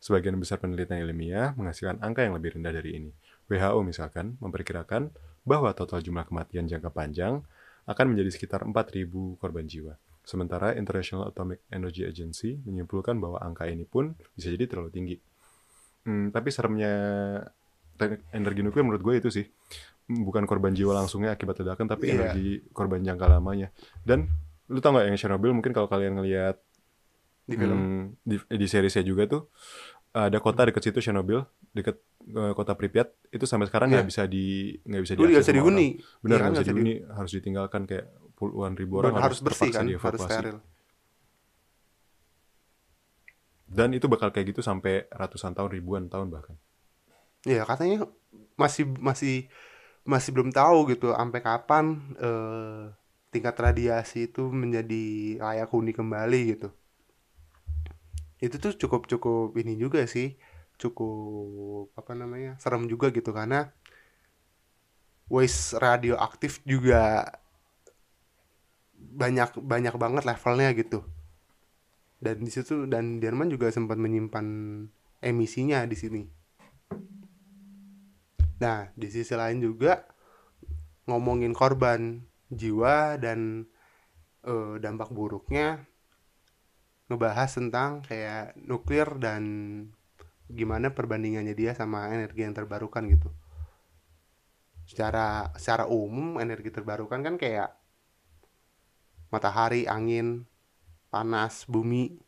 Sebagian 0.00 0.36
besar 0.36 0.60
penelitian 0.60 1.00
ilmiah 1.04 1.52
menghasilkan 1.56 2.00
angka 2.00 2.24
yang 2.24 2.36
lebih 2.36 2.56
rendah 2.58 2.72
dari 2.72 2.96
ini. 2.98 3.10
WHO 3.48 3.80
misalkan 3.84 4.36
memperkirakan 4.40 5.12
bahwa 5.44 5.72
total 5.76 6.00
jumlah 6.00 6.24
kematian 6.24 6.64
jangka 6.64 6.88
panjang 6.88 7.44
akan 7.84 8.06
menjadi 8.16 8.30
sekitar 8.32 8.64
4.000 8.64 9.36
korban 9.36 9.68
jiwa. 9.68 9.92
Sementara 10.24 10.72
International 10.72 11.28
Atomic 11.28 11.60
Energy 11.68 12.08
Agency 12.08 12.56
menyimpulkan 12.64 13.20
bahwa 13.20 13.36
angka 13.44 13.68
ini 13.68 13.84
pun 13.84 14.16
bisa 14.32 14.48
jadi 14.48 14.64
terlalu 14.64 14.88
tinggi. 14.88 15.16
Hmm, 16.08 16.32
tapi 16.32 16.48
seremnya 16.48 16.92
energi 18.32 18.60
nuklir 18.64 18.82
menurut 18.88 19.04
gue 19.04 19.14
itu 19.20 19.28
sih 19.28 19.44
bukan 20.08 20.44
korban 20.48 20.72
jiwa 20.72 20.96
langsungnya 20.96 21.36
akibat 21.36 21.60
ledakan, 21.60 21.88
tapi 21.88 22.08
Iya. 22.08 22.14
energi 22.32 22.48
korban 22.72 23.04
jangka 23.04 23.36
lamanya. 23.36 23.68
Dan 24.00 24.28
lu 24.68 24.80
tau 24.80 24.96
nggak 24.96 25.12
yang 25.12 25.16
Chernobyl 25.20 25.52
mungkin 25.52 25.76
kalau 25.76 25.88
kalian 25.88 26.16
ngelihat 26.16 26.56
di 27.50 27.56
film. 27.60 27.80
Hmm, 27.80 28.02
di, 28.24 28.36
di 28.40 28.66
seriesnya 28.68 29.04
juga 29.04 29.22
tuh 29.28 29.42
ada 30.14 30.38
kota 30.38 30.62
dekat 30.68 30.82
situ 30.86 30.98
Chernobyl, 31.02 31.42
dekat 31.74 31.96
eh, 32.30 32.52
kota 32.58 32.72
Pripyat. 32.78 33.08
Itu 33.34 33.44
sampai 33.50 33.66
sekarang 33.70 33.90
nggak 33.92 34.06
Iya. 34.06 34.10
bisa 34.10 34.22
di 34.30 34.76
nggak 34.86 35.02
bisa 35.04 35.14
diakses 35.18 35.46
bisa 35.46 35.52
dihuni? 35.56 35.86
Benar 36.24 36.38
Iya 36.38 36.44
kan, 36.44 36.50
nggak 36.54 36.64
bisa 36.64 36.66
dihuni, 36.70 36.92
harus 37.18 37.32
ditinggalkan 37.36 37.82
kayak 37.90 38.06
puluhan 38.38 38.74
ribu 38.78 38.94
orang 39.02 39.14
harus 39.18 39.38
bersih 39.42 39.70
terpaksa 39.70 39.78
kan? 39.78 39.86
Harus 40.04 40.20
steril. 40.26 40.56
Dan 43.78 43.90
itu 43.98 44.06
bakal 44.12 44.28
kayak 44.32 44.46
gitu 44.56 44.60
sampai 44.68 44.94
ratusan 45.20 45.52
tahun, 45.56 45.70
ribuan 45.76 46.04
tahun 46.12 46.28
bahkan. 46.34 46.56
ya 47.44 47.62
katanya 47.68 48.08
masih 48.56 48.84
masih 49.08 49.34
masih 50.12 50.30
belum 50.34 50.50
tahu 50.52 50.78
gitu 50.92 51.06
sampai 51.16 51.40
kapan 51.44 51.84
eh, 52.20 52.82
tingkat 53.32 53.56
radiasi 53.66 54.18
itu 54.30 54.42
menjadi 54.62 55.02
layak 55.44 55.68
huni 55.74 55.92
kembali 55.96 56.40
gitu 56.56 56.68
itu 58.44 58.56
tuh 58.60 58.72
cukup 58.76 59.08
cukup 59.08 59.56
ini 59.56 59.74
juga 59.80 60.04
sih 60.04 60.36
cukup 60.76 61.94
apa 61.96 62.12
namanya 62.12 62.58
serem 62.60 62.84
juga 62.90 63.08
gitu. 63.10 63.30
Karena 63.32 63.70
waste 65.32 65.80
radioaktif 65.80 66.60
juga 66.68 67.32
banyak 68.94 69.60
banyak 69.62 69.94
banget 69.96 70.22
levelnya 70.28 70.70
gitu. 70.76 71.00
Dan 72.20 72.40
di 72.40 72.50
situ 72.52 72.88
dan 72.88 73.20
Jerman 73.20 73.52
juga 73.52 73.68
sempat 73.68 74.00
menyimpan 74.00 74.46
emisinya 75.20 75.84
di 75.84 75.96
sini. 75.96 76.22
Nah 78.60 78.88
di 78.96 79.08
sisi 79.12 79.34
lain 79.36 79.60
juga 79.60 80.04
ngomongin 81.04 81.52
korban 81.52 82.24
jiwa 82.48 83.20
dan 83.20 83.68
eh, 84.44 84.74
dampak 84.80 85.12
buruknya 85.12 85.84
ngebahas 87.08 87.50
tentang 87.52 88.00
kayak 88.04 88.56
nuklir 88.56 89.06
dan 89.20 89.42
gimana 90.49 90.92
perbandingannya 90.92 91.52
dia 91.56 91.73
sama 91.76 92.08
energi 92.12 92.44
yang 92.44 92.56
terbarukan 92.56 93.04
gitu. 93.08 93.28
Secara 94.84 95.52
secara 95.56 95.88
umum 95.88 96.37
energi 96.40 96.68
terbarukan 96.68 97.20
kan 97.25 97.34
kayak 97.40 97.73
matahari, 99.32 99.88
angin, 99.88 100.44
panas, 101.08 101.64
bumi. 101.66 102.20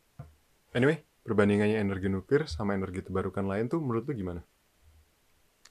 Anyway, 0.73 1.01
perbandingannya 1.23 1.79
energi 1.79 2.09
nuklir 2.11 2.49
sama 2.49 2.73
energi 2.73 3.05
terbarukan 3.05 3.45
lain 3.45 3.69
tuh 3.69 3.79
menurut 3.79 4.05
lu 4.09 4.13
gimana? 4.13 4.41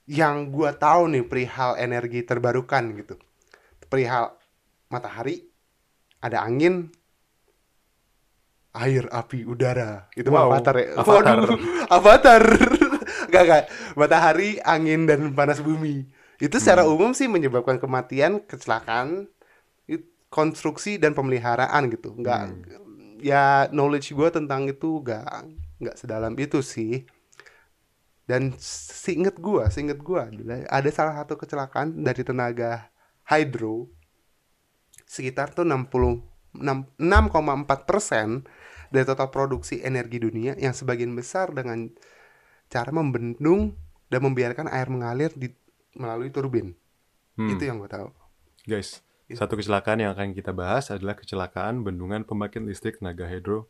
Yang 0.07 0.35
gua 0.55 0.71
tahu 0.71 1.11
nih 1.11 1.23
perihal 1.27 1.75
energi 1.75 2.23
terbarukan 2.23 2.95
gitu. 2.95 3.19
Perihal 3.87 4.35
matahari, 4.91 5.47
ada 6.23 6.43
angin, 6.43 6.91
air, 8.77 9.09
api, 9.09 9.43
udara. 9.43 10.05
Itu 10.13 10.29
mah 10.29 10.45
Wow, 10.45 10.49
avatar 10.53 10.75
ya. 10.77 10.87
Avatar. 10.95 11.37
Waduh, 11.41 11.59
avatar. 11.89 12.43
gak, 13.33 13.43
gak. 13.43 13.63
Matahari, 13.97 14.61
angin, 14.61 15.09
dan 15.09 15.33
panas 15.33 15.59
bumi. 15.59 16.05
Itu 16.37 16.61
secara 16.61 16.85
Hmm. 16.85 16.93
umum 16.93 17.11
sih 17.17 17.25
menyebabkan 17.25 17.81
kematian, 17.81 18.45
kecelakaan, 18.45 19.25
konstruksi 20.27 20.99
dan 20.99 21.15
pemeliharaan 21.15 21.87
gitu. 21.87 22.11
Nggak, 22.13 22.43
Hmm. 22.51 23.17
ya 23.23 23.71
knowledge 23.71 24.11
gue 24.11 24.29
tentang 24.29 24.67
itu 24.67 24.99
gak, 25.01 25.47
nggak 25.79 25.95
sedalam 25.95 26.35
itu 26.35 26.59
sih. 26.59 27.07
Dan 28.27 28.51
seinget 28.59 29.39
gue, 29.39 29.63
seinget 29.71 30.03
gue 30.03 30.19
adalah 30.19 30.59
ada 30.67 30.89
salah 30.91 31.15
satu 31.15 31.39
kecelakaan 31.39 32.03
dari 32.03 32.27
tenaga 32.27 32.91
hydro 33.23 33.87
sekitar 35.07 35.55
tuh 35.55 35.63
60 35.63 36.19
6 36.59 36.91
6,4 36.99 37.87
persen 37.87 38.43
dari 38.89 39.03
total 39.03 39.29
produksi 39.29 39.79
energi 39.81 40.17
dunia 40.17 40.55
yang 40.55 40.71
sebagian 40.71 41.13
besar 41.13 41.51
dengan 41.51 41.91
cara 42.67 42.91
membendung 42.91 43.75
dan 44.07 44.23
membiarkan 44.23 44.67
air 44.67 44.87
mengalir 44.87 45.31
di 45.33 45.51
melalui 45.95 46.29
turbin. 46.29 46.75
Hmm. 47.35 47.51
Itu 47.51 47.63
yang 47.63 47.79
gue 47.79 47.89
tahu. 47.89 48.07
Guys, 48.65 49.01
Itu. 49.27 49.39
satu 49.39 49.55
kecelakaan 49.55 49.99
yang 49.99 50.11
akan 50.13 50.35
kita 50.35 50.51
bahas 50.51 50.91
adalah 50.91 51.15
kecelakaan 51.15 51.83
bendungan 51.83 52.23
pembangkit 52.23 52.63
listrik 52.63 52.99
tenaga 52.99 53.27
hidro 53.27 53.67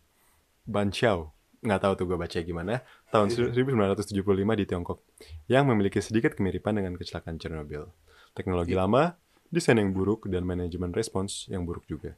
Banqiao. 0.66 1.32
Nggak 1.64 1.80
tahu 1.82 1.94
tuh 1.98 2.06
gue 2.06 2.18
baca 2.18 2.38
gimana. 2.38 2.82
Tahun 3.10 3.28
Iya. 3.34 3.50
1975 3.56 4.54
di 4.54 4.66
Tiongkok. 4.70 5.02
Yang 5.50 5.64
memiliki 5.66 6.00
sedikit 6.04 6.38
kemiripan 6.38 6.78
dengan 6.78 6.94
kecelakaan 6.96 7.42
Chernobyl. 7.42 7.90
Teknologi 8.38 8.78
Iya. 8.78 8.86
lama, 8.86 9.18
desain 9.50 9.80
yang 9.80 9.90
buruk, 9.90 10.30
dan 10.30 10.46
manajemen 10.46 10.94
respons 10.94 11.50
yang 11.50 11.66
buruk 11.66 11.88
juga. 11.90 12.14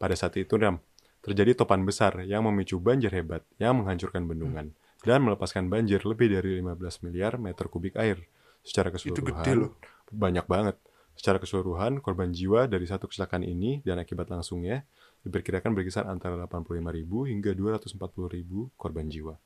Pada 0.00 0.16
saat 0.16 0.34
itu, 0.40 0.56
Ram, 0.56 0.80
terjadi 1.20 1.52
topan 1.52 1.84
besar 1.84 2.24
yang 2.24 2.44
memicu 2.48 2.80
banjir 2.80 3.12
hebat 3.12 3.44
yang 3.60 3.76
menghancurkan 3.80 4.24
bendungan 4.24 4.72
dan 5.04 5.18
melepaskan 5.24 5.68
banjir 5.72 6.00
lebih 6.04 6.32
dari 6.32 6.60
15 6.60 7.04
miliar 7.08 7.36
meter 7.40 7.68
kubik 7.68 7.96
air. 7.96 8.24
Secara 8.60 8.92
Itu 8.92 9.00
keseluruhan, 9.16 9.40
gede 9.40 9.52
loh. 9.56 9.72
banyak 10.12 10.44
banget. 10.44 10.76
Secara 11.16 11.40
keseluruhan, 11.40 12.00
korban 12.00 12.32
jiwa 12.32 12.68
dari 12.68 12.84
satu 12.88 13.08
kecelakaan 13.08 13.44
ini 13.44 13.80
dan 13.84 14.00
akibat 14.00 14.28
langsungnya 14.32 14.84
diperkirakan 15.24 15.76
berkisar 15.76 16.08
antara 16.08 16.36
85.000 16.48 16.80
hingga 17.28 17.52
240.000 17.52 18.72
korban 18.76 19.04
jiwa. 19.08 19.36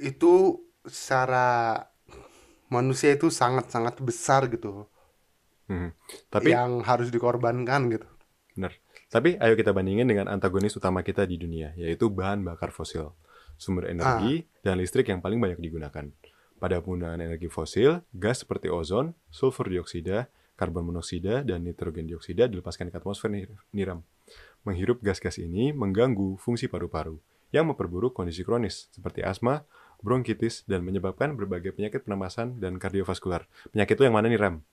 Itu 0.00 0.64
secara 0.88 1.76
manusia 2.72 3.12
itu 3.12 3.28
sangat-sangat 3.28 4.00
besar 4.00 4.48
gitu. 4.48 4.88
Mhm. 5.68 5.92
Tapi 6.32 6.56
yang 6.56 6.80
harus 6.84 7.12
dikorbankan 7.12 7.92
gitu. 7.92 8.08
Benar. 8.56 8.72
Tapi 9.12 9.36
ayo 9.36 9.52
kita 9.52 9.76
bandingin 9.76 10.08
dengan 10.08 10.24
antagonis 10.32 10.72
utama 10.72 11.04
kita 11.04 11.28
di 11.28 11.36
dunia, 11.36 11.76
yaitu 11.76 12.08
bahan 12.08 12.40
bakar 12.40 12.72
fosil. 12.72 13.12
Sumber 13.60 13.92
energi 13.92 14.48
dan 14.64 14.80
listrik 14.80 15.12
yang 15.12 15.20
paling 15.20 15.36
banyak 15.36 15.60
digunakan. 15.60 16.08
Pada 16.56 16.80
penggunaan 16.80 17.20
energi 17.20 17.52
fosil, 17.52 18.00
gas 18.16 18.40
seperti 18.40 18.72
ozon, 18.72 19.12
sulfur 19.28 19.68
dioksida, 19.68 20.32
karbon 20.56 20.88
monoksida, 20.88 21.44
dan 21.44 21.60
nitrogen 21.60 22.08
dioksida 22.08 22.48
dilepaskan 22.48 22.88
ke 22.88 22.96
atmosfer 22.96 23.28
Niram. 23.76 24.00
Menghirup 24.64 25.04
gas-gas 25.04 25.36
ini 25.36 25.76
mengganggu 25.76 26.40
fungsi 26.40 26.72
paru-paru, 26.72 27.20
yang 27.52 27.68
memperburuk 27.68 28.16
kondisi 28.16 28.48
kronis, 28.48 28.88
seperti 28.96 29.20
asma, 29.20 29.68
bronkitis, 30.00 30.64
dan 30.64 30.88
menyebabkan 30.88 31.36
berbagai 31.36 31.76
penyakit 31.76 32.08
pernapasan 32.08 32.56
dan 32.64 32.80
kardiovaskular. 32.80 33.44
Penyakit 33.76 34.00
itu 34.00 34.08
yang 34.08 34.16
mana 34.16 34.32
nih, 34.32 34.40
Ram? 34.40 34.64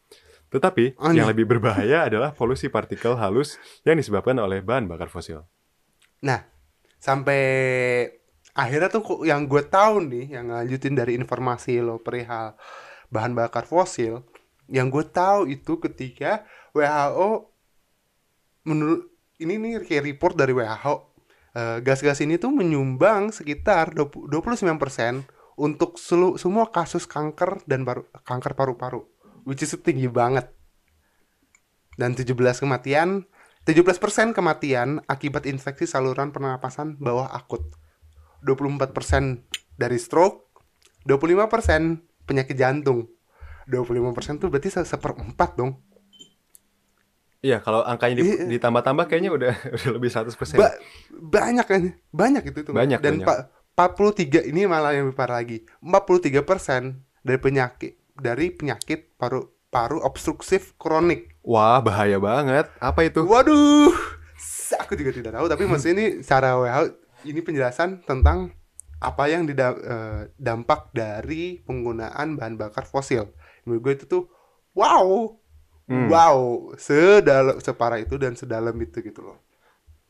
Tetapi, 0.49 0.97
Aneh. 0.97 1.21
yang 1.21 1.27
lebih 1.29 1.45
berbahaya 1.45 2.03
adalah 2.09 2.33
polusi 2.33 2.67
partikel 2.69 3.17
halus 3.17 3.61
yang 3.85 3.97
disebabkan 3.97 4.37
oleh 4.41 4.65
bahan 4.65 4.89
bakar 4.89 5.09
fosil. 5.09 5.45
Nah, 6.25 6.43
sampai 6.97 7.41
akhirnya 8.57 8.89
tuh 8.91 9.23
yang 9.23 9.45
gue 9.45 9.63
tahu 9.65 10.03
nih, 10.09 10.25
yang 10.35 10.51
lanjutin 10.51 10.97
dari 10.97 11.15
informasi 11.15 11.79
lo 11.79 12.01
perihal 12.01 12.57
bahan 13.13 13.37
bakar 13.37 13.69
fosil, 13.69 14.25
yang 14.67 14.89
gue 14.89 15.05
tahu 15.05 15.49
itu 15.49 15.79
ketika 15.81 16.45
WHO 16.73 17.49
menurut 18.67 19.09
ini 19.39 19.55
nih 19.55 19.81
kayak 19.87 20.03
report 20.05 20.35
dari 20.35 20.51
WHO. 20.51 21.09
Eh, 21.49 21.77
gas-gas 21.81 22.21
ini 22.21 22.37
tuh 22.37 22.53
menyumbang 22.53 23.33
sekitar 23.33 23.97
20 23.97 24.29
29% 24.29 25.25
untuk 25.57 25.97
selu- 25.97 26.37
semua 26.37 26.69
kasus 26.69 27.09
kanker 27.09 27.65
dan 27.65 27.81
paru, 27.83 28.05
kanker 28.21 28.53
paru-paru, 28.53 29.01
which 29.49 29.59
is 29.59 29.73
tinggi 29.75 30.05
banget. 30.05 30.45
Dan 31.97 32.13
17 32.13 32.31
kematian, 32.55 33.25
17% 33.65 33.89
kematian 34.31 35.01
akibat 35.03 35.43
infeksi 35.43 35.83
saluran 35.83 36.29
pernapasan 36.29 36.95
bawah 36.95 37.27
akut. 37.27 37.65
24% 38.39 39.43
dari 39.75 39.97
stroke, 39.97 40.47
25% 41.03 41.99
penyakit 42.23 42.55
jantung. 42.55 43.09
25% 43.65 44.39
tuh 44.39 44.47
berarti 44.47 44.69
se- 44.69 44.87
seperempat 44.87 45.53
dong. 45.53 45.81
Iya, 47.39 47.59
kalau 47.59 47.83
angkanya 47.83 48.19
di- 48.19 48.27
Iya. 48.27 48.47
ditambah-tambah 48.49 49.05
kayaknya 49.05 49.31
udah 49.31 49.53
udah 49.75 49.89
lebih 49.91 50.09
100%. 50.09 50.55
Ba- 50.55 50.79
banyak 51.11 51.65
kan 51.65 51.81
banyak 52.11 52.43
itu 52.47 52.59
tuh 52.63 52.71
Banyak, 52.71 52.99
dan 52.99 53.19
banyak. 53.19 53.27
pa- 53.27 53.47
43 53.75 54.43
ini 54.43 54.67
malah 54.67 54.91
yang 54.91 55.07
lebih 55.07 55.15
parah 55.15 55.39
lagi 55.39 55.63
43 55.79 56.43
persen 56.43 56.99
dari 57.23 57.39
penyakit 57.39 57.95
dari 58.21 58.51
penyakit 58.51 59.15
paru 59.17 59.47
paru 59.69 60.01
obstruktif 60.01 60.73
kronik 60.77 61.39
Wah, 61.45 61.81
bahaya 61.81 62.21
banget. 62.21 62.69
Apa 62.77 63.07
itu? 63.07 63.25
waduh 63.25 63.93
aku 64.79 64.93
juga 64.93 65.11
tidak 65.13 65.33
tahu 65.33 65.45
tapi 65.49 65.63
maksudnya 65.65 65.95
ini 65.97 66.05
secara 66.21 66.53
WHO 66.57 66.83
ini 67.25 67.39
penjelasan 67.41 68.05
tentang 68.05 68.53
apa 68.99 69.23
yang 69.31 69.47
eh, 69.47 70.29
dampak 70.37 70.91
dari 70.91 71.57
penggunaan 71.63 72.37
bahan 72.37 72.55
bakar 72.59 72.85
fosil 72.85 73.31
menurut 73.65 73.81
gue 73.81 73.93
itu 74.01 74.05
tuh 74.05 74.23
wow 74.77 75.35
Hmm. 75.89 76.05
wow 76.05 76.69
sedalam 76.77 77.57
separah 77.57 77.97
itu 77.97 78.13
dan 78.21 78.37
sedalam 78.37 78.77
itu 78.77 79.01
gitu 79.01 79.25
loh 79.25 79.41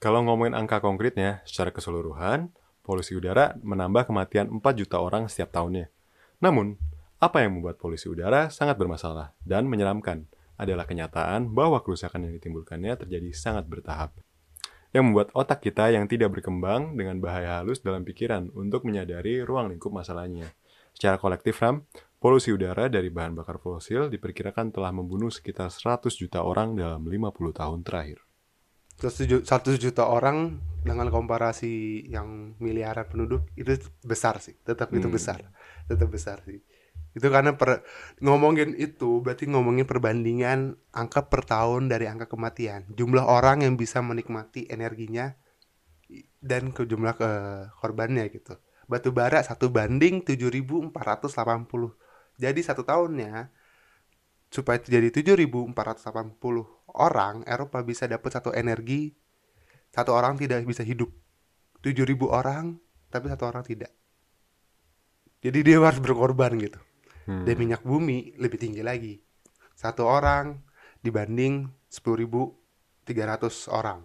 Kalau 0.04 0.20
ngomongin 0.28 0.52
angka 0.52 0.84
konkretnya, 0.84 1.40
secara 1.48 1.72
keseluruhan, 1.72 2.52
polusi 2.84 3.16
udara 3.16 3.56
menambah 3.64 4.08
kematian 4.12 4.52
4 4.52 4.60
juta 4.76 5.00
orang 5.00 5.32
setiap 5.32 5.56
tahunnya. 5.56 5.88
Namun, 6.44 6.76
apa 7.20 7.44
yang 7.44 7.60
membuat 7.60 7.76
polusi 7.76 8.08
udara 8.08 8.48
sangat 8.48 8.80
bermasalah 8.80 9.36
dan 9.44 9.68
menyeramkan 9.68 10.26
adalah 10.56 10.88
kenyataan 10.88 11.52
bahwa 11.52 11.84
kerusakan 11.84 12.28
yang 12.28 12.34
ditimbulkannya 12.40 12.96
terjadi 12.96 13.30
sangat 13.36 13.68
bertahap. 13.68 14.16
Yang 14.96 15.04
membuat 15.06 15.30
otak 15.38 15.62
kita 15.64 15.92
yang 15.94 16.08
tidak 16.10 16.34
berkembang 16.34 16.96
dengan 16.96 17.22
bahaya 17.22 17.62
halus 17.62 17.84
dalam 17.84 18.02
pikiran 18.08 18.50
untuk 18.56 18.84
menyadari 18.88 19.44
ruang 19.44 19.70
lingkup 19.70 19.94
masalahnya. 19.94 20.50
Secara 20.96 21.22
kolektif, 21.22 21.60
Ram, 21.62 21.86
polusi 22.18 22.52
udara 22.52 22.90
dari 22.90 23.08
bahan 23.14 23.38
bakar 23.38 23.62
fosil 23.62 24.10
diperkirakan 24.10 24.74
telah 24.74 24.90
membunuh 24.92 25.30
sekitar 25.30 25.70
100 25.70 26.18
juta 26.18 26.42
orang 26.42 26.74
dalam 26.76 27.06
50 27.06 27.54
tahun 27.54 27.86
terakhir. 27.86 28.20
100 29.00 29.24
ju- 29.32 29.44
100 29.48 29.80
juta 29.80 30.12
orang 30.12 30.60
dengan 30.84 31.08
komparasi 31.08 32.04
yang 32.12 32.60
miliaran 32.60 33.08
penduduk 33.08 33.48
itu 33.56 33.80
besar 34.04 34.44
sih 34.44 34.60
tetap 34.60 34.92
itu 34.92 35.08
Hmm. 35.08 35.16
besar 35.16 35.40
tetap 35.88 36.12
besar 36.12 36.44
sih 36.44 36.60
itu 37.18 37.26
karena 37.26 37.58
per, 37.58 37.82
ngomongin 38.22 38.78
itu 38.78 39.26
berarti 39.26 39.50
ngomongin 39.50 39.90
perbandingan 39.90 40.78
angka 40.94 41.26
per 41.26 41.42
tahun 41.42 41.90
dari 41.90 42.06
angka 42.06 42.30
kematian. 42.30 42.86
Jumlah 42.94 43.26
orang 43.26 43.66
yang 43.66 43.74
bisa 43.82 44.06
menikmati 44.06 44.70
energinya 44.70 45.34
dan 46.38 46.70
ke 46.70 46.86
jumlah 46.86 47.18
ke 47.18 47.30
korbannya 47.82 48.30
gitu. 48.30 48.62
Batu 48.86 49.10
bara 49.10 49.42
satu 49.42 49.70
banding 49.74 50.22
7480 50.22 50.94
jadi 52.38 52.62
satu 52.62 52.82
tahunnya 52.86 53.50
supaya 54.50 54.82
jadi 54.82 55.10
7480 55.14 55.74
orang 56.98 57.46
Eropa 57.46 57.86
bisa 57.86 58.10
dapat 58.10 58.34
satu 58.34 58.50
energi 58.54 59.14
satu 59.90 60.14
orang 60.14 60.38
tidak 60.38 60.62
bisa 60.70 60.86
hidup. 60.86 61.10
7000 61.82 62.06
orang 62.30 62.78
tapi 63.10 63.26
satu 63.34 63.50
orang 63.50 63.66
tidak. 63.66 63.90
Jadi 65.42 65.60
dia 65.66 65.82
harus 65.82 66.02
berkorban 66.02 66.54
gitu 66.62 66.78
Hmm. 67.30 67.46
dan 67.46 67.56
minyak 67.62 67.86
bumi 67.86 68.34
lebih 68.42 68.58
tinggi 68.58 68.82
lagi. 68.82 69.22
Satu 69.78 70.10
orang 70.10 70.58
dibanding 71.06 71.70
10.300 71.94 73.70
orang. 73.70 74.02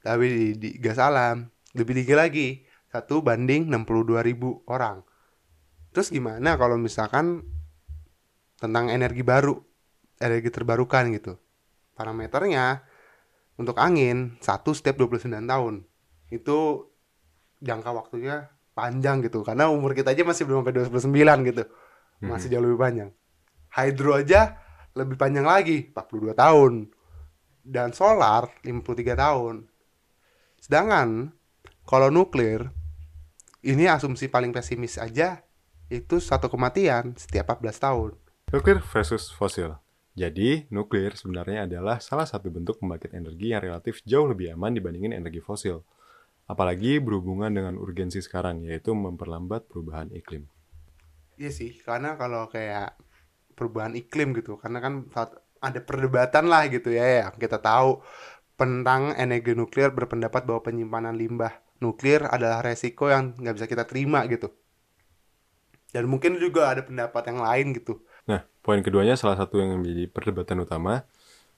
Tapi 0.00 0.24
di, 0.32 0.46
di 0.56 0.68
gas 0.80 0.96
alam 0.96 1.44
lebih 1.76 1.92
tinggi 1.92 2.16
lagi. 2.16 2.48
Satu 2.88 3.20
banding 3.20 3.68
62.000 3.68 4.64
orang. 4.72 5.04
Terus 5.92 6.08
gimana 6.08 6.56
kalau 6.56 6.80
misalkan 6.80 7.44
tentang 8.56 8.88
energi 8.88 9.20
baru 9.20 9.52
energi 10.16 10.48
terbarukan 10.48 11.12
gitu? 11.12 11.36
Parameternya 11.92 12.80
untuk 13.60 13.76
angin 13.76 14.40
satu 14.40 14.72
setiap 14.72 14.96
29 15.04 15.28
tahun. 15.44 15.84
Itu 16.32 16.88
jangka 17.60 17.92
waktunya 17.92 18.48
panjang 18.72 19.20
gitu. 19.20 19.44
Karena 19.44 19.68
umur 19.68 19.92
kita 19.92 20.16
aja 20.16 20.24
masih 20.24 20.48
belum 20.48 20.64
sampai 20.64 20.80
29 20.80 21.52
gitu 21.52 21.64
masih 22.22 22.48
jauh 22.52 22.64
lebih 22.64 22.78
panjang 22.78 23.10
hydro 23.74 24.16
aja 24.16 24.58
lebih 24.94 25.16
panjang 25.18 25.46
lagi 25.46 25.90
42 25.90 26.36
tahun 26.36 26.72
dan 27.62 27.90
solar 27.96 28.50
53 28.62 29.18
tahun 29.18 29.54
sedangkan 30.62 31.34
kalau 31.86 32.08
nuklir 32.08 32.70
ini 33.62 33.86
asumsi 33.86 34.30
paling 34.30 34.54
pesimis 34.54 34.98
aja 34.98 35.42
itu 35.90 36.22
satu 36.22 36.48
kematian 36.48 37.14
setiap 37.18 37.58
14 37.58 37.78
tahun 37.78 38.12
Nuklir 38.52 38.84
versus 38.84 39.32
fosil. 39.32 39.80
Jadi, 40.12 40.68
nuklir 40.68 41.16
sebenarnya 41.16 41.64
adalah 41.64 42.04
salah 42.04 42.28
satu 42.28 42.52
bentuk 42.52 42.76
pembangkit 42.84 43.16
energi 43.16 43.56
yang 43.56 43.64
relatif 43.64 44.04
jauh 44.04 44.28
lebih 44.28 44.52
aman 44.52 44.76
dibandingin 44.76 45.16
energi 45.16 45.40
fosil. 45.40 45.80
Apalagi 46.44 47.00
berhubungan 47.00 47.48
dengan 47.48 47.80
urgensi 47.80 48.20
sekarang, 48.20 48.68
yaitu 48.68 48.92
memperlambat 48.92 49.72
perubahan 49.72 50.12
iklim. 50.12 50.52
Iya 51.42 51.50
sih, 51.50 51.74
karena 51.82 52.14
kalau 52.14 52.46
kayak 52.46 52.94
perubahan 53.58 53.98
iklim 53.98 54.30
gitu, 54.38 54.62
karena 54.62 54.78
kan 54.78 55.10
ada 55.58 55.80
perdebatan 55.82 56.46
lah 56.46 56.70
gitu 56.70 56.94
ya, 56.94 57.26
yang 57.26 57.34
kita 57.34 57.58
tahu 57.58 57.98
tentang 58.54 59.10
energi 59.18 59.58
nuklir 59.58 59.90
berpendapat 59.90 60.46
bahwa 60.46 60.62
penyimpanan 60.62 61.18
limbah 61.18 61.50
nuklir 61.82 62.22
adalah 62.30 62.62
resiko 62.62 63.10
yang 63.10 63.34
nggak 63.34 63.58
bisa 63.58 63.66
kita 63.66 63.90
terima 63.90 64.22
gitu. 64.30 64.54
Dan 65.90 66.06
mungkin 66.06 66.38
juga 66.38 66.70
ada 66.70 66.86
pendapat 66.86 67.26
yang 67.26 67.42
lain 67.42 67.66
gitu. 67.74 67.98
Nah, 68.30 68.46
poin 68.62 68.78
keduanya 68.78 69.18
salah 69.18 69.34
satu 69.34 69.58
yang 69.58 69.82
menjadi 69.82 70.06
perdebatan 70.14 70.62
utama, 70.62 71.02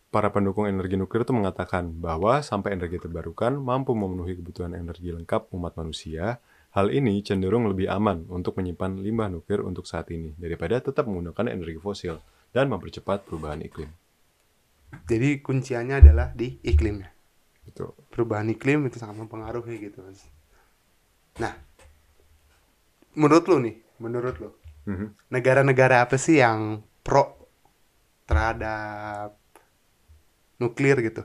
para 0.08 0.32
pendukung 0.32 0.64
energi 0.64 0.96
nuklir 0.96 1.28
itu 1.28 1.36
mengatakan 1.36 1.92
bahwa 2.00 2.40
sampai 2.40 2.72
energi 2.72 3.04
terbarukan 3.04 3.52
mampu 3.60 3.92
memenuhi 3.92 4.40
kebutuhan 4.40 4.72
energi 4.72 5.12
lengkap 5.12 5.52
umat 5.52 5.76
manusia, 5.76 6.40
hal 6.74 6.90
ini 6.90 7.22
cenderung 7.22 7.70
lebih 7.70 7.86
aman 7.86 8.26
untuk 8.26 8.58
menyimpan 8.58 8.98
limbah 8.98 9.30
nuklir 9.30 9.62
untuk 9.62 9.86
saat 9.86 10.10
ini 10.10 10.34
daripada 10.34 10.82
tetap 10.82 11.06
menggunakan 11.06 11.54
energi 11.54 11.78
fosil 11.78 12.18
dan 12.50 12.66
mempercepat 12.66 13.22
perubahan 13.30 13.62
iklim. 13.62 13.90
Jadi 15.06 15.38
kunciannya 15.38 16.02
adalah 16.02 16.34
di 16.34 16.58
iklimnya. 16.66 17.14
Betul. 17.62 17.94
Perubahan 18.10 18.50
iklim 18.50 18.90
itu 18.90 18.98
sangat 18.98 19.22
mempengaruhi 19.22 19.74
gitu. 19.86 20.02
Nah, 21.38 21.54
menurut 23.14 23.44
lu 23.46 23.56
nih, 23.62 23.76
menurut 24.02 24.34
lu, 24.42 24.50
Mhm. 24.90 25.30
negara-negara 25.30 26.02
apa 26.02 26.18
sih 26.18 26.42
yang 26.42 26.82
pro 27.06 27.38
terhadap 28.26 29.38
nuklir 30.58 30.98
gitu? 31.02 31.22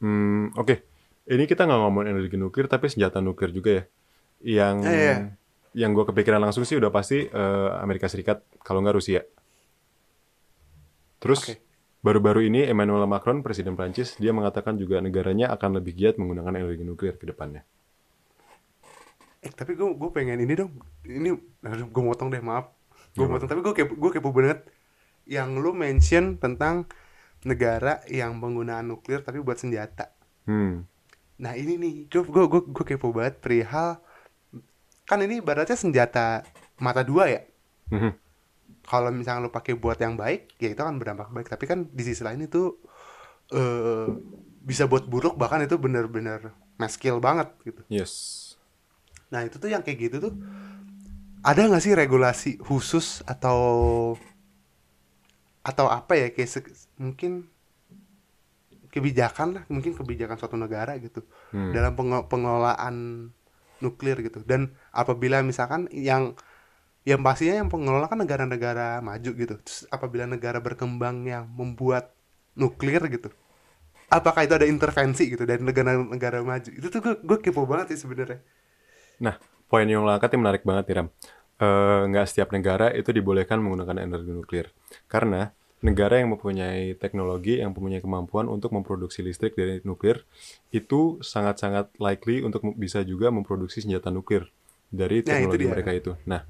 Hmm, 0.00 0.52
oke. 0.56 0.84
Ini 1.28 1.44
kita 1.46 1.64
nggak 1.64 1.80
ngomongin 1.80 2.16
energi 2.16 2.36
nuklir, 2.36 2.66
tapi 2.66 2.90
senjata 2.90 3.22
nuklir 3.22 3.52
juga 3.54 3.70
ya. 3.80 3.84
Yang 4.42 4.76
Eh, 4.84 4.92
iya. 4.92 5.16
yang 5.72 5.94
gue 5.94 6.04
kepikiran 6.04 6.42
langsung 6.42 6.66
sih 6.66 6.76
udah 6.76 6.90
pasti 6.90 7.24
eh, 7.24 7.68
Amerika 7.78 8.06
Serikat, 8.06 8.42
kalau 8.60 8.82
nggak 8.82 8.96
Rusia. 8.98 9.22
Terus 11.22 11.40
Oke. 11.46 11.54
baru-baru 12.02 12.50
ini 12.50 12.66
Emmanuel 12.66 13.06
Macron, 13.06 13.40
Presiden 13.40 13.78
Prancis, 13.78 14.18
dia 14.18 14.34
mengatakan 14.34 14.74
juga 14.74 14.98
negaranya 14.98 15.54
akan 15.54 15.78
lebih 15.78 15.94
giat 15.94 16.14
menggunakan 16.18 16.58
energi 16.58 16.82
nuklir 16.82 17.14
ke 17.14 17.24
depannya. 17.24 17.62
Eh 19.42 19.50
tapi 19.50 19.74
gue 19.74 19.86
gue 19.94 20.10
pengen 20.10 20.38
ini 20.38 20.54
dong. 20.54 20.70
Ini 21.02 21.30
gue 21.64 22.02
motong 22.02 22.30
deh 22.30 22.42
maaf. 22.42 22.70
Gue 23.14 23.26
motong 23.26 23.46
tapi 23.46 23.60
gue 23.62 23.74
kepo, 23.74 23.94
gue 23.94 24.10
kepo 24.10 24.30
banget. 24.30 24.66
Yang 25.26 25.48
lu 25.62 25.70
mention 25.74 26.38
tentang 26.38 26.86
negara 27.42 28.02
yang 28.06 28.38
penggunaan 28.38 28.86
nuklir 28.86 29.22
tapi 29.22 29.38
buat 29.42 29.58
senjata. 29.58 30.10
Hmm, 30.46 30.86
Nah 31.38 31.58
ini 31.58 31.74
nih, 31.74 31.94
gue 32.06 32.22
gue 32.22 32.44
gue, 32.46 32.62
gue 32.70 32.84
kepo 32.86 33.10
banget 33.10 33.38
perihal 33.42 33.98
kan 35.04 35.18
ini 35.20 35.38
ibaratnya 35.38 35.74
senjata 35.74 36.46
mata 36.78 37.02
dua 37.02 37.28
ya. 37.28 37.40
Mhm. 37.90 38.12
Kalau 38.82 39.08
misalnya 39.10 39.46
lu 39.46 39.52
pakai 39.52 39.78
buat 39.78 39.96
yang 39.96 40.18
baik, 40.18 40.58
ya 40.58 40.74
itu 40.74 40.80
akan 40.80 40.98
berdampak 40.98 41.30
baik. 41.30 41.48
Tapi 41.48 41.64
kan 41.64 41.86
di 41.86 42.02
sisi 42.02 42.22
lain 42.22 42.44
itu 42.44 42.76
eh 43.52 44.08
bisa 44.62 44.86
buat 44.86 45.04
buruk 45.04 45.34
bahkan 45.34 45.58
itu 45.60 45.74
bener-bener 45.76 46.54
maskill 46.78 47.18
banget 47.18 47.50
gitu. 47.66 47.82
yes. 47.90 48.12
Nah 49.34 49.42
itu 49.42 49.58
tuh 49.58 49.68
yang 49.68 49.82
kayak 49.82 49.98
gitu 50.08 50.16
tuh 50.22 50.34
ada 51.42 51.66
nggak 51.66 51.82
sih 51.82 51.92
regulasi 51.92 52.62
khusus 52.62 53.26
atau 53.26 53.58
atau 55.62 55.86
apa 55.86 56.14
ya 56.14 56.26
kayak 56.30 56.50
se- 56.50 56.74
mungkin 56.98 57.46
kebijakan 58.92 59.48
lah 59.56 59.62
mungkin 59.66 59.94
kebijakan 59.96 60.36
suatu 60.36 60.54
negara 60.54 60.94
gitu 61.00 61.22
Hmm. 61.50 61.72
dalam 61.72 61.94
penge- 61.94 62.26
pengelolaan 62.28 63.28
nuklir 63.84 64.16
gitu 64.26 64.40
dan 64.46 64.72
apabila 64.94 65.42
misalkan 65.42 65.90
yang 65.92 66.38
yang 67.02 67.20
pastinya 67.26 67.58
yang 67.60 67.70
pengelola 67.72 68.06
kan 68.06 68.18
negara-negara 68.22 69.02
maju 69.02 69.30
gitu 69.34 69.54
Terus 69.66 69.80
apabila 69.90 70.24
negara 70.30 70.62
berkembang 70.62 71.26
yang 71.26 71.44
membuat 71.50 72.14
nuklir 72.54 73.02
gitu 73.10 73.28
apakah 74.12 74.46
itu 74.46 74.54
ada 74.54 74.66
intervensi 74.68 75.24
gitu 75.34 75.44
dari 75.50 75.62
negara-negara 75.64 76.44
maju 76.46 76.70
itu 76.70 76.86
tuh 76.92 77.00
gue 77.02 77.14
gue 77.26 77.38
kepo 77.42 77.66
banget 77.66 77.96
sih 77.96 78.06
sebenarnya 78.06 78.40
Nah, 79.22 79.38
poin 79.70 79.86
yang 79.86 80.02
lo 80.02 80.10
angkat 80.10 80.34
menarik 80.34 80.62
banget 80.66 80.84
nih, 80.90 80.96
Ram. 80.98 81.08
Eh, 81.62 82.02
nggak 82.10 82.26
setiap 82.26 82.48
negara 82.50 82.90
itu 82.90 83.14
dibolehkan 83.14 83.62
menggunakan 83.62 84.02
energi 84.02 84.30
nuklir. 84.34 84.66
Karena 85.06 85.54
negara 85.82 86.22
yang 86.22 86.32
mempunyai 86.38 86.94
teknologi, 86.94 87.58
yang 87.58 87.74
mempunyai 87.74 87.98
kemampuan 87.98 88.46
untuk 88.46 88.70
memproduksi 88.70 89.20
listrik 89.20 89.58
dari 89.58 89.82
nuklir, 89.82 90.22
itu 90.70 91.18
sangat-sangat 91.20 91.90
likely 91.98 92.40
untuk 92.46 92.62
bisa 92.78 93.02
juga 93.02 93.34
memproduksi 93.34 93.82
senjata 93.82 94.14
nuklir 94.14 94.48
dari 94.88 95.20
Nah, 95.20 95.22
itu 95.26 95.28
teknologi 95.28 95.66
mereka 95.66 95.90
itu. 95.90 96.12
Nah, 96.24 96.46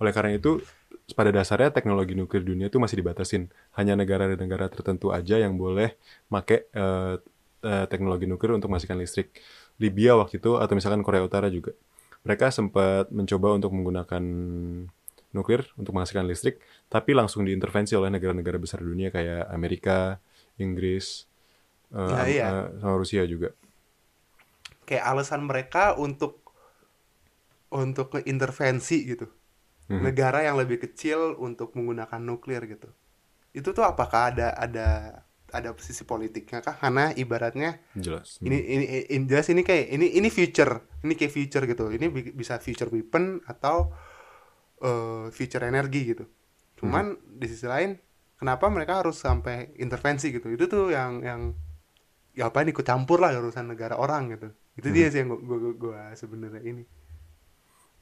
oleh 0.00 0.12
karena 0.16 0.40
itu, 0.40 0.64
pada 1.12 1.28
dasarnya 1.28 1.68
teknologi 1.68 2.16
nuklir 2.16 2.40
dunia 2.40 2.72
itu 2.72 2.80
masih 2.80 3.04
dibatasin. 3.04 3.52
Hanya 3.76 3.92
negara-negara 3.92 4.72
tertentu 4.72 5.12
aja 5.12 5.36
yang 5.36 5.60
boleh 5.60 5.92
make 6.32 6.72
eh, 6.72 7.16
teknologi 7.92 8.24
nuklir 8.24 8.56
untuk 8.56 8.72
menghasilkan 8.72 8.98
listrik. 8.98 9.36
Libya 9.76 10.16
waktu 10.16 10.40
itu, 10.40 10.56
atau 10.56 10.72
misalkan 10.72 11.04
Korea 11.04 11.22
Utara 11.22 11.52
juga 11.52 11.76
mereka 12.22 12.54
sempat 12.54 13.10
mencoba 13.10 13.58
untuk 13.58 13.74
menggunakan 13.74 14.22
nuklir 15.36 15.62
untuk 15.80 15.92
menghasilkan 15.96 16.26
listrik, 16.28 16.60
tapi 16.92 17.12
langsung 17.16 17.42
diintervensi 17.48 17.92
oleh 17.96 18.10
negara-negara 18.12 18.58
besar 18.60 18.80
dunia 18.84 19.08
kayak 19.12 19.48
Amerika, 19.52 20.20
Inggris, 20.60 21.26
eh, 21.94 21.98
Nah, 22.08 22.26
iya. 22.28 22.48
eh, 22.48 22.66
sama 22.82 22.96
Rusia 23.00 23.22
juga. 23.28 23.50
kayak 24.86 25.04
alasan 25.10 25.42
mereka 25.50 25.84
untuk 25.98 26.32
untuk 27.72 28.12
ngeintervensi 28.12 28.96
gitu 29.08 29.26
Mhm. 29.88 30.04
negara 30.06 30.44
yang 30.46 30.56
lebih 30.60 30.78
kecil 30.84 31.36
untuk 31.40 31.74
menggunakan 31.78 32.20
nuklir 32.20 32.62
gitu 32.68 32.88
itu 33.56 33.68
tuh 33.76 33.84
apakah 33.84 34.32
ada 34.34 34.48
ada 34.56 34.88
ada 35.52 35.70
sisi 35.80 36.04
politiknya 36.08 36.60
kah 36.64 36.76
karena 36.76 37.12
ibaratnya 37.16 37.80
Jelas. 37.96 38.40
ini 38.44 38.58
ini 38.60 38.84
ini 39.12 39.24
jelas 39.28 39.48
ini 39.52 39.62
kayak 39.64 39.86
ini 39.94 40.06
ini 40.18 40.28
future 40.32 40.72
ini 41.04 41.14
kayak 41.18 41.32
future 41.34 41.64
gitu 41.68 41.84
ini 41.92 42.06
bi- 42.12 42.34
bisa 42.36 42.58
future 42.62 42.90
weapon 42.92 43.40
atau 43.48 43.92
eh, 44.82 45.26
future 45.30 45.64
energi 45.64 46.14
gitu. 46.14 46.24
Cuman 46.82 47.14
di 47.38 47.46
sisi 47.46 47.64
lain 47.70 47.94
kenapa 48.34 48.66
mereka 48.66 49.00
harus 49.00 49.22
sampai 49.22 49.70
intervensi 49.78 50.34
gitu? 50.34 50.50
Itu 50.50 50.66
tuh 50.66 50.90
yang 50.90 51.22
yang 51.22 51.40
ya 52.34 52.50
apa 52.50 52.66
ikut 52.66 52.82
campur 52.82 53.22
lah 53.22 53.30
urusan 53.38 53.70
negara 53.70 53.94
orang 53.94 54.34
gitu. 54.34 54.48
Itu 54.74 54.88
dia 54.90 55.06
sih 55.12 55.22
yang 55.22 55.30
gua, 55.30 55.58
gua, 55.58 55.72
gua 55.78 56.00
sebenarnya 56.18 56.62
ini. 56.64 56.82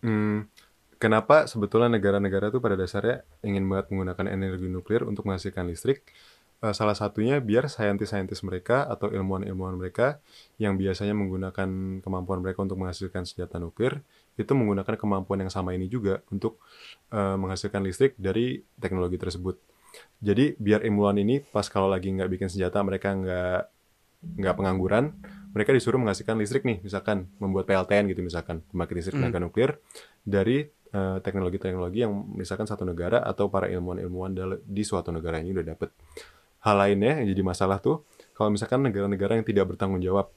Hmm, 0.00 0.48
kenapa 0.96 1.44
sebetulnya 1.44 1.92
negara-negara 1.92 2.48
tuh 2.48 2.64
pada 2.64 2.78
dasarnya 2.78 3.20
ingin 3.44 3.68
banget 3.68 3.92
menggunakan 3.92 4.26
energi 4.32 4.66
nuklir 4.72 5.04
untuk 5.04 5.28
menghasilkan 5.28 5.68
listrik? 5.68 6.08
Eh, 6.60 6.76
salah 6.76 6.92
satunya 6.92 7.40
biar 7.40 7.72
saintis-saintis 7.72 8.44
mereka 8.44 8.84
atau 8.84 9.08
ilmuwan-ilmuwan 9.08 9.80
mereka 9.80 10.20
yang 10.60 10.76
biasanya 10.76 11.16
menggunakan 11.16 12.00
kemampuan 12.04 12.44
mereka 12.44 12.60
untuk 12.60 12.76
menghasilkan 12.76 13.24
senjata 13.24 13.56
nuklir 13.56 14.04
itu 14.38 14.52
menggunakan 14.54 14.94
kemampuan 14.98 15.46
yang 15.46 15.52
sama 15.52 15.74
ini 15.74 15.90
juga 15.90 16.22
untuk 16.30 16.62
eh, 17.10 17.36
menghasilkan 17.36 17.82
listrik 17.82 18.14
dari 18.20 18.62
teknologi 18.78 19.18
tersebut. 19.18 19.58
Jadi 20.22 20.54
biar 20.60 20.86
ilmuwan 20.86 21.18
ini 21.18 21.42
pas 21.42 21.66
kalau 21.66 21.90
lagi 21.90 22.12
nggak 22.14 22.30
bikin 22.30 22.48
senjata 22.52 22.78
mereka 22.84 23.10
nggak 23.16 23.60
nggak 24.20 24.54
pengangguran, 24.54 25.16
mereka 25.56 25.72
disuruh 25.72 25.96
menghasilkan 25.96 26.36
listrik 26.36 26.62
nih, 26.62 26.78
misalkan 26.84 27.26
membuat 27.40 27.64
PLTN 27.64 28.12
gitu 28.12 28.20
misalkan, 28.20 28.60
pembangkit 28.68 28.96
listrik 29.00 29.16
tenaga 29.16 29.40
nuklir 29.40 29.80
dari 30.22 30.68
eh, 30.68 31.18
teknologi-teknologi 31.24 32.04
yang 32.04 32.12
misalkan 32.36 32.68
satu 32.68 32.84
negara 32.84 33.24
atau 33.24 33.48
para 33.48 33.66
ilmuwan-ilmuwan 33.72 34.60
di 34.60 34.82
suatu 34.84 35.08
negara 35.10 35.40
ini 35.40 35.56
udah 35.56 35.66
dapet. 35.72 35.90
Hal 36.60 36.76
lainnya 36.76 37.24
yang 37.24 37.32
jadi 37.32 37.42
masalah 37.42 37.80
tuh, 37.80 38.04
kalau 38.36 38.52
misalkan 38.52 38.84
negara-negara 38.84 39.40
yang 39.40 39.46
tidak 39.48 39.72
bertanggung 39.72 40.04
jawab, 40.04 40.28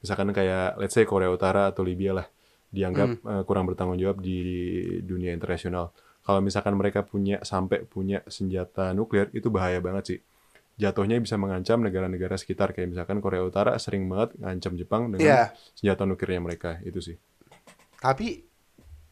misalkan 0.00 0.32
kayak 0.32 0.80
let's 0.80 0.96
say 0.96 1.04
Korea 1.04 1.28
Utara 1.28 1.68
atau 1.68 1.84
Libya 1.84 2.16
lah, 2.16 2.26
dianggap 2.68 3.08
eh, 3.20 3.42
kurang 3.44 3.64
bertanggung 3.66 3.96
jawab 3.96 4.20
di 4.20 4.38
dunia 5.02 5.32
internasional. 5.32 5.90
Kalau 6.22 6.44
misalkan 6.44 6.76
mereka 6.76 7.02
punya 7.02 7.40
sampai 7.40 7.88
punya 7.88 8.20
senjata 8.28 8.92
nuklir 8.92 9.32
itu 9.32 9.48
bahaya 9.48 9.80
banget 9.80 10.04
sih 10.04 10.20
jatuhnya 10.78 11.18
bisa 11.18 11.34
mengancam 11.34 11.82
negara-negara 11.82 12.38
sekitar 12.38 12.70
kayak 12.70 12.94
misalkan 12.94 13.18
Korea 13.18 13.42
Utara 13.42 13.74
sering 13.82 14.06
banget 14.06 14.38
ngancam 14.38 14.78
Jepang 14.78 15.10
dengan 15.10 15.26
Iya. 15.26 15.42
senjata 15.74 16.06
nuklirnya 16.06 16.38
mereka 16.38 16.78
itu 16.86 17.02
sih. 17.02 17.16
tapi 17.98 18.46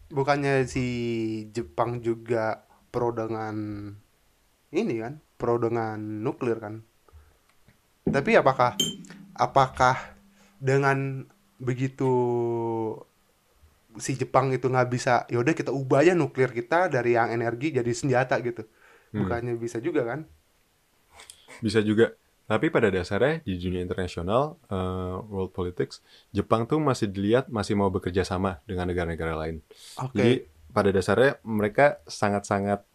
bukannya 0.06 0.62
si 0.62 0.86
Jepang 1.50 1.98
juga 1.98 2.62
pro 2.94 3.10
dengan 3.10 3.90
ini 4.70 4.94
kan 5.02 5.18
pro 5.34 5.58
dengan 5.58 5.98
nuklir 6.22 6.62
kan 6.62 6.86
tapi 8.06 8.38
apakah 8.38 8.78
apakah 9.34 10.14
dengan 10.62 11.26
begitu 11.58 12.14
si 14.04 14.12
Jepang 14.20 14.52
itu 14.52 14.66
nggak 14.68 14.88
bisa 14.94 15.12
yaudah 15.32 15.54
kita 15.56 15.70
ubah 15.72 16.04
aja 16.04 16.12
nuklir 16.16 16.50
kita 16.52 16.88
dari 16.92 17.16
yang 17.18 17.28
energi 17.32 17.72
jadi 17.74 17.92
senjata 17.92 18.36
gitu 18.44 18.62
bukannya 19.12 19.54
bisa 19.56 19.78
juga 19.80 20.02
kan 20.10 20.20
Bisa 21.64 21.80
juga. 21.80 22.12
Tapi 22.46 22.70
pada 22.70 22.86
dasarnya 22.94 23.42
di 23.42 23.58
dunia 23.58 23.82
internasional 23.82 24.54
eh, 24.70 25.16
world 25.26 25.50
politics 25.50 25.98
Jepang 26.30 26.62
tuh 26.70 26.78
masih 26.78 27.10
dilihat 27.10 27.50
masih 27.50 27.74
mau 27.74 27.90
bekerja 27.90 28.22
sama 28.22 28.62
dengan 28.70 28.86
negara-negara 28.86 29.34
lain. 29.34 29.56
Oke. 29.98 30.14
Jadi 30.14 30.32
pada 30.70 30.90
dasarnya 30.94 31.42
mereka 31.42 31.98
sangat-sangat 32.06 32.86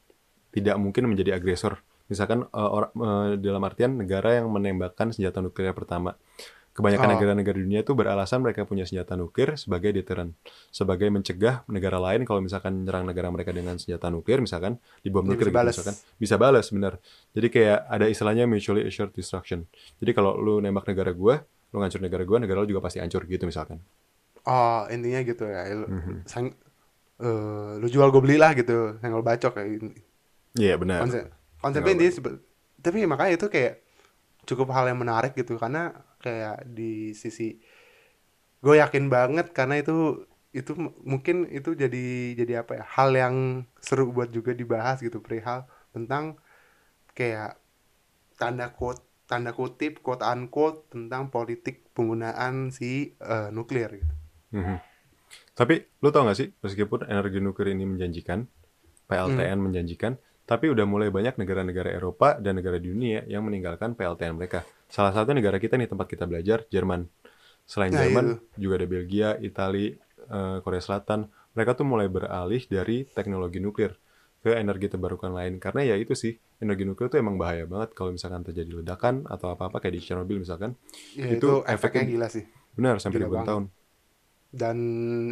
tidak 0.55 0.75
mungkin 0.79 1.11
menjadi 1.11 1.35
agresor. 1.35 1.83
Misalkan 2.07 2.47
eh, 2.47 2.69
or- 2.75 2.95
eh, 2.95 3.35
dalam 3.43 3.63
artian 3.67 3.99
negara 3.99 4.39
yang 4.39 4.47
menembakkan 4.47 5.11
senjata 5.11 5.43
nuklir 5.43 5.75
pertama. 5.75 6.15
Kebanyakan 6.81 7.05
Oh. 7.05 7.13
negara-negara 7.13 7.55
dunia 7.55 7.79
itu 7.79 7.93
beralasan 7.93 8.41
mereka 8.41 8.65
punya 8.65 8.83
senjata 8.83 9.13
nuklir 9.13 9.53
sebagai 9.53 9.93
deterrent, 9.93 10.33
sebagai 10.67 11.07
mencegah 11.07 11.61
negara 11.65 11.95
lain 11.97 12.25
kalau 12.25 12.41
misalkan 12.41 12.81
nyerang 12.81 13.05
negara 13.05 13.29
mereka 13.29 13.49
dengan 13.49 13.77
senjata 13.77 14.09
nuklir, 14.09 14.41
misalkan 14.41 14.75
dibom 14.99 15.21
Dia 15.21 15.31
nuklir 15.31 15.47
bisa 15.47 15.53
gitu 15.53 15.69
misalkan, 15.77 15.95
bisa 16.17 16.35
balas 16.35 16.65
benar. 16.67 16.93
Jadi 17.31 17.47
kayak 17.47 17.79
ada 17.85 18.05
istilahnya 18.05 18.43
mutually 18.43 18.81
assured 18.81 19.13
destruction. 19.13 19.69
Jadi 19.97 20.11
kalau 20.11 20.35
lu 20.35 20.57
nembak 20.57 20.83
negara 20.83 21.13
gua, 21.13 21.39
lu 21.69 21.77
ngancur 21.77 22.01
negara 22.01 22.25
gua, 22.25 22.37
negara 22.37 22.59
lu 22.59 22.67
juga 22.67 22.81
pasti 22.81 22.97
hancur 22.97 23.23
gitu 23.23 23.45
misalkan. 23.45 23.77
oh 24.41 24.89
intinya 24.89 25.21
gitu 25.21 25.45
ya 25.45 25.69
lu, 25.69 25.85
Mhm. 25.85 26.25
sang- 26.25 26.57
eh, 27.17 27.71
lu 27.77 27.85
jual 27.85 28.09
gue 28.09 28.19
beli 28.19 28.35
lah 28.35 28.51
gitu 28.51 28.97
senggol 28.97 29.21
bacok 29.21 29.53
kayak 29.53 29.69
ini. 29.77 29.93
Iya 30.57 30.75
benar. 30.75 31.05
konsep 31.05 31.29
konsepnya 31.61 32.09
sebe- 32.09 32.41
tapi 32.75 33.05
makanya 33.05 33.37
itu 33.37 33.45
kayak 33.45 33.85
cukup 34.41 34.73
hal 34.73 34.89
yang 34.89 34.97
menarik 34.97 35.37
gitu 35.37 35.55
karena 35.55 35.93
kayak 36.25 36.57
di 36.77 37.13
sisi 37.21 37.43
gue 38.63 38.75
yakin 38.83 39.05
banget 39.15 39.47
karena 39.57 39.75
itu 39.81 40.25
itu 40.59 40.71
mungkin 41.11 41.47
itu 41.57 41.69
jadi 41.83 42.05
jadi 42.39 42.53
apa 42.61 42.71
ya 42.79 42.83
hal 42.95 43.09
yang 43.23 43.35
seru 43.87 44.05
buat 44.15 44.29
juga 44.37 44.51
dibahas 44.61 44.97
gitu 45.05 45.17
perihal 45.25 45.59
tentang 45.95 46.23
kayak 47.17 47.51
tanda 48.41 48.67
quote 48.77 49.03
tanda 49.29 49.51
kutip 49.59 49.93
quote 50.05 50.23
unquote 50.33 50.79
tentang 50.93 51.23
politik 51.35 51.75
penggunaan 51.95 52.55
si 52.77 53.15
eh, 53.33 53.49
nuklir 53.55 53.91
gitu 54.01 54.13
Mhm. 54.51 54.77
Tapi 55.55 55.75
lu 56.03 56.09
tau 56.11 56.23
gak 56.27 56.37
sih, 56.39 56.49
meskipun 56.63 57.07
energi 57.07 57.39
nuklir 57.43 57.71
ini 57.75 57.85
menjanjikan, 57.87 58.47
PLTN 59.07 59.59
Hmm. 59.59 59.67
menjanjikan, 59.67 60.13
tapi 60.49 60.67
udah 60.73 60.85
mulai 60.89 61.09
banyak 61.13 61.35
negara-negara 61.39 61.89
Eropa 61.95 62.37
dan 62.39 62.59
negara 62.59 62.77
di 62.81 62.91
dunia 62.91 63.23
yang 63.29 63.45
meninggalkan 63.47 63.95
PLTN 63.95 64.35
mereka. 64.35 64.65
Salah 64.91 65.15
satu 65.15 65.31
negara 65.31 65.57
kita 65.61 65.79
nih 65.79 65.87
tempat 65.87 66.07
kita 66.11 66.27
belajar, 66.27 66.67
Jerman. 66.67 67.07
Selain 67.63 67.93
Nah, 67.93 68.03
Jerman, 68.03 68.25
itu. 68.35 68.59
juga 68.59 68.73
ada 68.83 68.87
Belgia, 68.89 69.29
Italia, 69.39 69.95
eh, 70.27 70.57
Korea 70.63 70.83
Selatan. 70.83 71.31
Mereka 71.55 71.71
tuh 71.79 71.85
mulai 71.87 72.07
beralih 72.11 72.63
dari 72.67 73.07
teknologi 73.07 73.59
nuklir 73.63 73.95
ke 74.41 74.51
energi 74.57 74.87
terbarukan 74.91 75.31
lain. 75.31 75.61
Karena 75.61 75.85
ya 75.85 75.95
itu 75.95 76.13
sih, 76.17 76.33
energi 76.59 76.83
nuklir 76.83 77.07
tuh 77.13 77.19
emang 77.21 77.37
bahaya 77.39 77.63
banget 77.69 77.93
kalau 77.95 78.11
misalkan 78.11 78.41
terjadi 78.43 78.81
ledakan 78.83 79.23
atau 79.29 79.53
apa-apa 79.53 79.77
kayak 79.79 79.95
di 79.99 80.01
Chernobyl 80.03 80.39
misalkan. 80.41 80.75
ya, 81.15 81.27
Itu 81.31 81.37
itu, 81.37 81.47
efeknya 81.69 82.03
gila 82.07 82.27
sih 82.27 82.43
Benar, 82.75 82.95
sampai 83.03 83.19
ribuan 83.23 83.43
tahun. 83.47 83.63
dan 84.51 84.77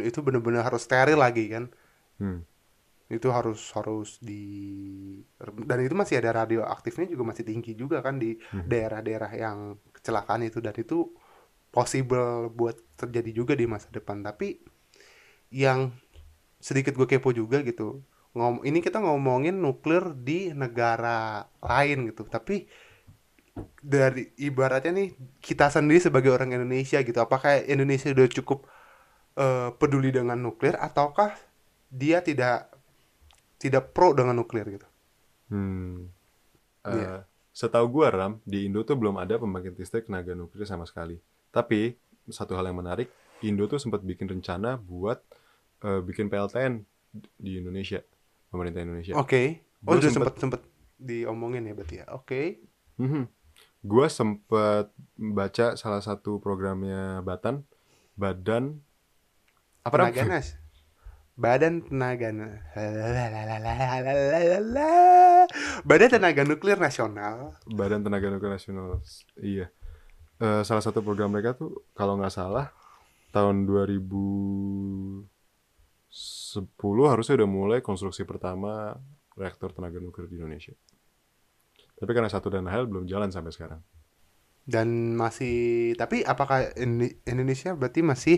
itu 0.00 0.24
bener-bener 0.24 0.64
harus 0.64 0.80
steril 0.88 1.20
lagi 1.20 1.44
kan 1.52 1.68
Hmm. 2.20 2.44
Itu 3.10 3.26
harus 3.34 3.74
harus 3.74 4.22
di 4.22 4.46
dan 5.66 5.78
itu 5.82 5.98
masih 5.98 6.22
ada 6.22 6.46
radioaktifnya 6.46 7.10
juga 7.10 7.34
masih 7.34 7.42
tinggi 7.42 7.74
juga 7.74 7.98
kan 8.06 8.22
di 8.22 8.38
daerah-daerah 8.70 9.32
yang 9.34 9.74
kecelakaan 9.90 10.46
itu. 10.46 10.62
Dan 10.62 10.78
itu 10.78 11.10
possible 11.74 12.46
buat 12.54 12.78
terjadi 12.94 13.30
juga 13.34 13.52
di 13.58 13.66
masa 13.66 13.90
depan. 13.90 14.22
Tapi 14.22 14.62
yang 15.50 15.90
sedikit 16.62 16.94
gue 16.94 17.10
kepo 17.10 17.34
juga 17.34 17.66
gitu 17.66 18.06
ngom 18.30 18.62
ini 18.62 18.78
kita 18.78 19.02
ngomongin 19.02 19.58
nuklir 19.58 20.14
di 20.14 20.54
negara 20.54 21.50
lain 21.58 22.14
gitu. 22.14 22.22
Tapi 22.30 22.70
dari 23.82 24.30
ibaratnya 24.38 24.94
nih 24.94 25.08
kita 25.42 25.66
sendiri 25.66 25.98
sebagai 25.98 26.30
orang 26.30 26.54
Indonesia 26.54 27.02
gitu 27.02 27.18
apakah 27.18 27.58
Indonesia 27.66 28.06
udah 28.14 28.28
cukup 28.30 28.70
eh, 29.34 29.74
peduli 29.74 30.14
dengan 30.14 30.38
nuklir 30.38 30.78
ataukah 30.78 31.34
dia 31.90 32.22
tidak 32.22 32.69
tidak 33.60 33.92
pro 33.92 34.16
dengan 34.16 34.40
nuklir 34.40 34.64
gitu 34.66 34.88
Hmm. 35.50 36.06
Eh, 36.86 36.94
Iya. 36.94 37.26
Setahu 37.50 37.90
gua 37.90 38.08
Ram, 38.14 38.38
di 38.46 38.70
Indo 38.70 38.86
tuh 38.86 38.94
belum 38.94 39.18
ada 39.18 39.34
pembangkit 39.34 39.74
listrik 39.74 40.06
tenaga 40.06 40.32
nuklir 40.38 40.62
sama 40.62 40.86
sekali. 40.86 41.18
Tapi 41.50 41.98
satu 42.30 42.54
hal 42.54 42.70
yang 42.70 42.78
menarik, 42.78 43.10
Indo 43.42 43.66
tuh 43.66 43.82
sempat 43.82 44.06
bikin 44.06 44.30
rencana 44.30 44.78
buat 44.78 45.18
eh, 45.82 45.98
bikin 46.00 46.30
PLTN 46.30 46.86
di 47.34 47.58
Indonesia, 47.58 47.98
pemerintah 48.54 48.86
Indonesia. 48.86 49.18
oke 49.18 49.42
Gua 49.82 49.90
oh 49.90 49.98
udah 49.98 50.10
sempet 50.14 50.34
sempet 50.38 50.60
diomongin 50.94 51.66
ya 51.66 51.74
berarti 51.74 51.96
ya 51.98 52.06
oke 52.14 52.42
Mhm. 53.02 53.26
Gua 53.82 54.06
sempat 54.06 54.94
baca 55.18 55.74
salah 55.74 56.04
satu 56.04 56.38
programnya 56.38 57.18
Batan, 57.26 57.66
Badan 58.14 58.78
apa? 59.82 60.14
Badan 61.40 61.80
tenaga 61.80 62.28
na- 62.36 62.60
badan 65.88 66.10
tenaga 66.12 66.42
nuklir 66.44 66.76
nasional 66.76 67.56
Badan 67.64 68.04
Tenaga 68.04 68.28
Nuklir 68.28 68.52
Nasional. 68.52 69.00
Iya. 69.40 69.72
Eh, 70.36 70.62
salah 70.64 70.84
satu 70.84 71.00
program 71.00 71.32
mereka 71.32 71.56
tuh 71.56 71.84
kalau 71.92 72.16
nggak 72.16 72.32
salah 72.32 72.68
tahun 73.30 73.64
2010 73.64 75.24
harusnya 77.08 77.34
udah 77.40 77.48
mulai 77.48 77.78
konstruksi 77.80 78.24
pertama 78.24 78.96
reaktor 79.32 79.72
tenaga 79.72 79.96
nuklir 79.96 80.28
di 80.28 80.36
Indonesia. 80.36 80.74
Tapi 81.96 82.10
karena 82.12 82.28
satu 82.28 82.48
dan 82.48 82.68
hal 82.68 82.84
belum 82.84 83.04
jalan 83.06 83.32
sampai 83.32 83.52
sekarang. 83.52 83.80
dan 84.60 85.16
masih 85.18 85.96
tapi 85.98 86.22
apakah 86.22 86.70
Indonesia 87.26 87.74
berarti 87.74 88.06
masih 88.06 88.36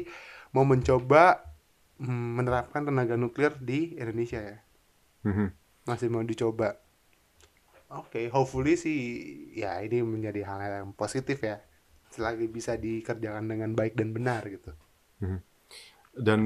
mau 0.55 0.65
mencoba 0.65 1.45
menerapkan 2.01 2.87
tenaga 2.87 3.15
nuklir 3.19 3.53
di 3.61 3.97
Indonesia 3.99 4.41
ya 4.41 4.59
Mhm. 5.23 5.47
masih 5.87 6.09
mau 6.11 6.23
dicoba 6.23 6.79
oke 7.91 8.31
hopefully 8.33 8.75
sih 8.75 8.99
ya 9.55 9.79
ini 9.83 10.03
menjadi 10.03 10.43
hal 10.47 10.59
yang 10.83 10.91
positif 10.95 11.43
ya 11.43 11.61
selagi 12.11 12.47
bisa 12.51 12.77
dikerjakan 12.77 13.47
dengan 13.49 13.71
baik 13.73 13.95
dan 13.97 14.13
benar 14.13 14.45
gitu 14.49 14.73
Dan 16.13 16.41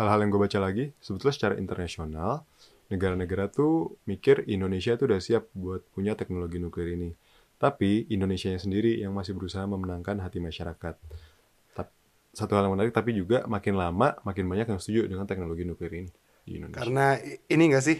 hal-hal 0.00 0.24
yang 0.24 0.32
gue 0.32 0.40
baca 0.40 0.58
lagi, 0.64 0.96
sebetulnya 0.96 1.34
secara 1.36 1.54
internasional, 1.60 2.48
negara-negara 2.88 3.52
tuh 3.52 4.00
mikir 4.08 4.48
Indonesia 4.48 4.96
tuh 4.96 5.12
udah 5.12 5.20
siap 5.20 5.52
buat 5.52 5.84
punya 5.92 6.16
teknologi 6.16 6.56
nuklir 6.56 6.96
ini. 6.96 7.12
Tapi 7.60 8.08
Indonesia 8.08 8.48
sendiri 8.56 8.96
yang 8.96 9.12
masih 9.12 9.36
berusaha 9.36 9.68
memenangkan 9.68 10.24
hati 10.24 10.40
masyarakat. 10.40 10.96
Satu 12.30 12.54
hal 12.54 12.64
yang 12.64 12.74
menarik, 12.74 12.90
tapi 12.90 13.10
juga 13.10 13.42
makin 13.44 13.74
lama, 13.74 14.14
makin 14.22 14.46
banyak 14.46 14.66
yang 14.66 14.78
setuju 14.78 15.06
dengan 15.06 15.26
teknologi 15.26 15.62
nuklir 15.62 15.90
ini 15.92 16.10
di 16.40 16.56
Indonesia. 16.56 16.78
karena 16.80 17.06
ini 17.46 17.62
enggak 17.66 17.84
sih 17.84 17.98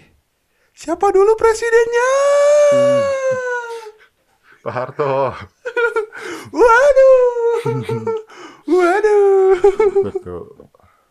siapa 0.73 1.11
dulu 1.11 1.35
presidennya 1.35 2.11
Pak 4.63 4.73
Harto. 4.73 5.35
waduh 6.53 7.61
waduh 8.71 9.57
Betul. 10.05 10.45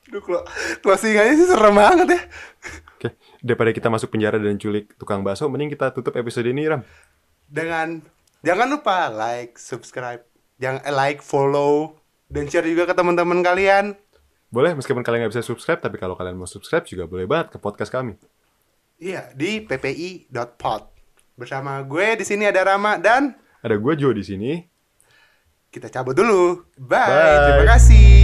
Duh, 0.10 0.22
clo- 0.22 0.46
closingannya 0.82 1.34
sih 1.36 1.46
serem 1.46 1.76
banget 1.76 2.08
ya 2.10 2.22
Oke, 2.96 3.10
daripada 3.40 3.70
kita 3.70 3.88
masuk 3.88 4.10
penjara 4.10 4.36
dan 4.36 4.58
culik 4.58 4.92
tukang 4.98 5.22
bakso, 5.22 5.48
mending 5.48 5.70
kita 5.70 5.94
tutup 5.94 6.12
episode 6.14 6.44
ini, 6.46 6.68
Ram. 6.68 6.82
dengan 7.48 8.04
jangan 8.42 8.68
lupa 8.68 9.08
like, 9.08 9.56
subscribe, 9.56 10.20
jangan 10.58 10.84
eh, 10.84 10.92
like, 10.92 11.24
follow, 11.24 11.96
dan 12.30 12.46
share 12.48 12.66
juga 12.66 12.86
ke 12.86 12.94
teman-teman 12.94 13.42
kalian. 13.42 13.98
Boleh, 14.50 14.74
meskipun 14.74 15.02
kalian 15.02 15.26
nggak 15.26 15.34
bisa 15.38 15.46
subscribe, 15.46 15.78
tapi 15.78 15.98
kalau 15.98 16.18
kalian 16.18 16.34
mau 16.34 16.50
subscribe 16.50 16.86
juga 16.86 17.06
boleh 17.06 17.26
banget 17.26 17.54
ke 17.54 17.58
podcast 17.58 17.94
kami. 17.94 18.18
Iya 18.98 19.30
di 19.34 19.62
ppi.pod. 19.62 20.90
Bersama 21.34 21.80
gue 21.82 22.20
di 22.20 22.26
sini 22.28 22.44
ada 22.44 22.66
Rama 22.66 23.00
dan 23.00 23.32
Ada 23.60 23.76
gue 23.76 23.94
Jo 23.96 24.12
di 24.12 24.24
sini. 24.24 24.52
kita 25.70 25.86
cabut 25.88 26.18
dulu. 26.18 26.66
Bye. 26.76 26.98
Bye. 27.08 27.38
Terima 27.46 27.66
kasih. 27.78 28.19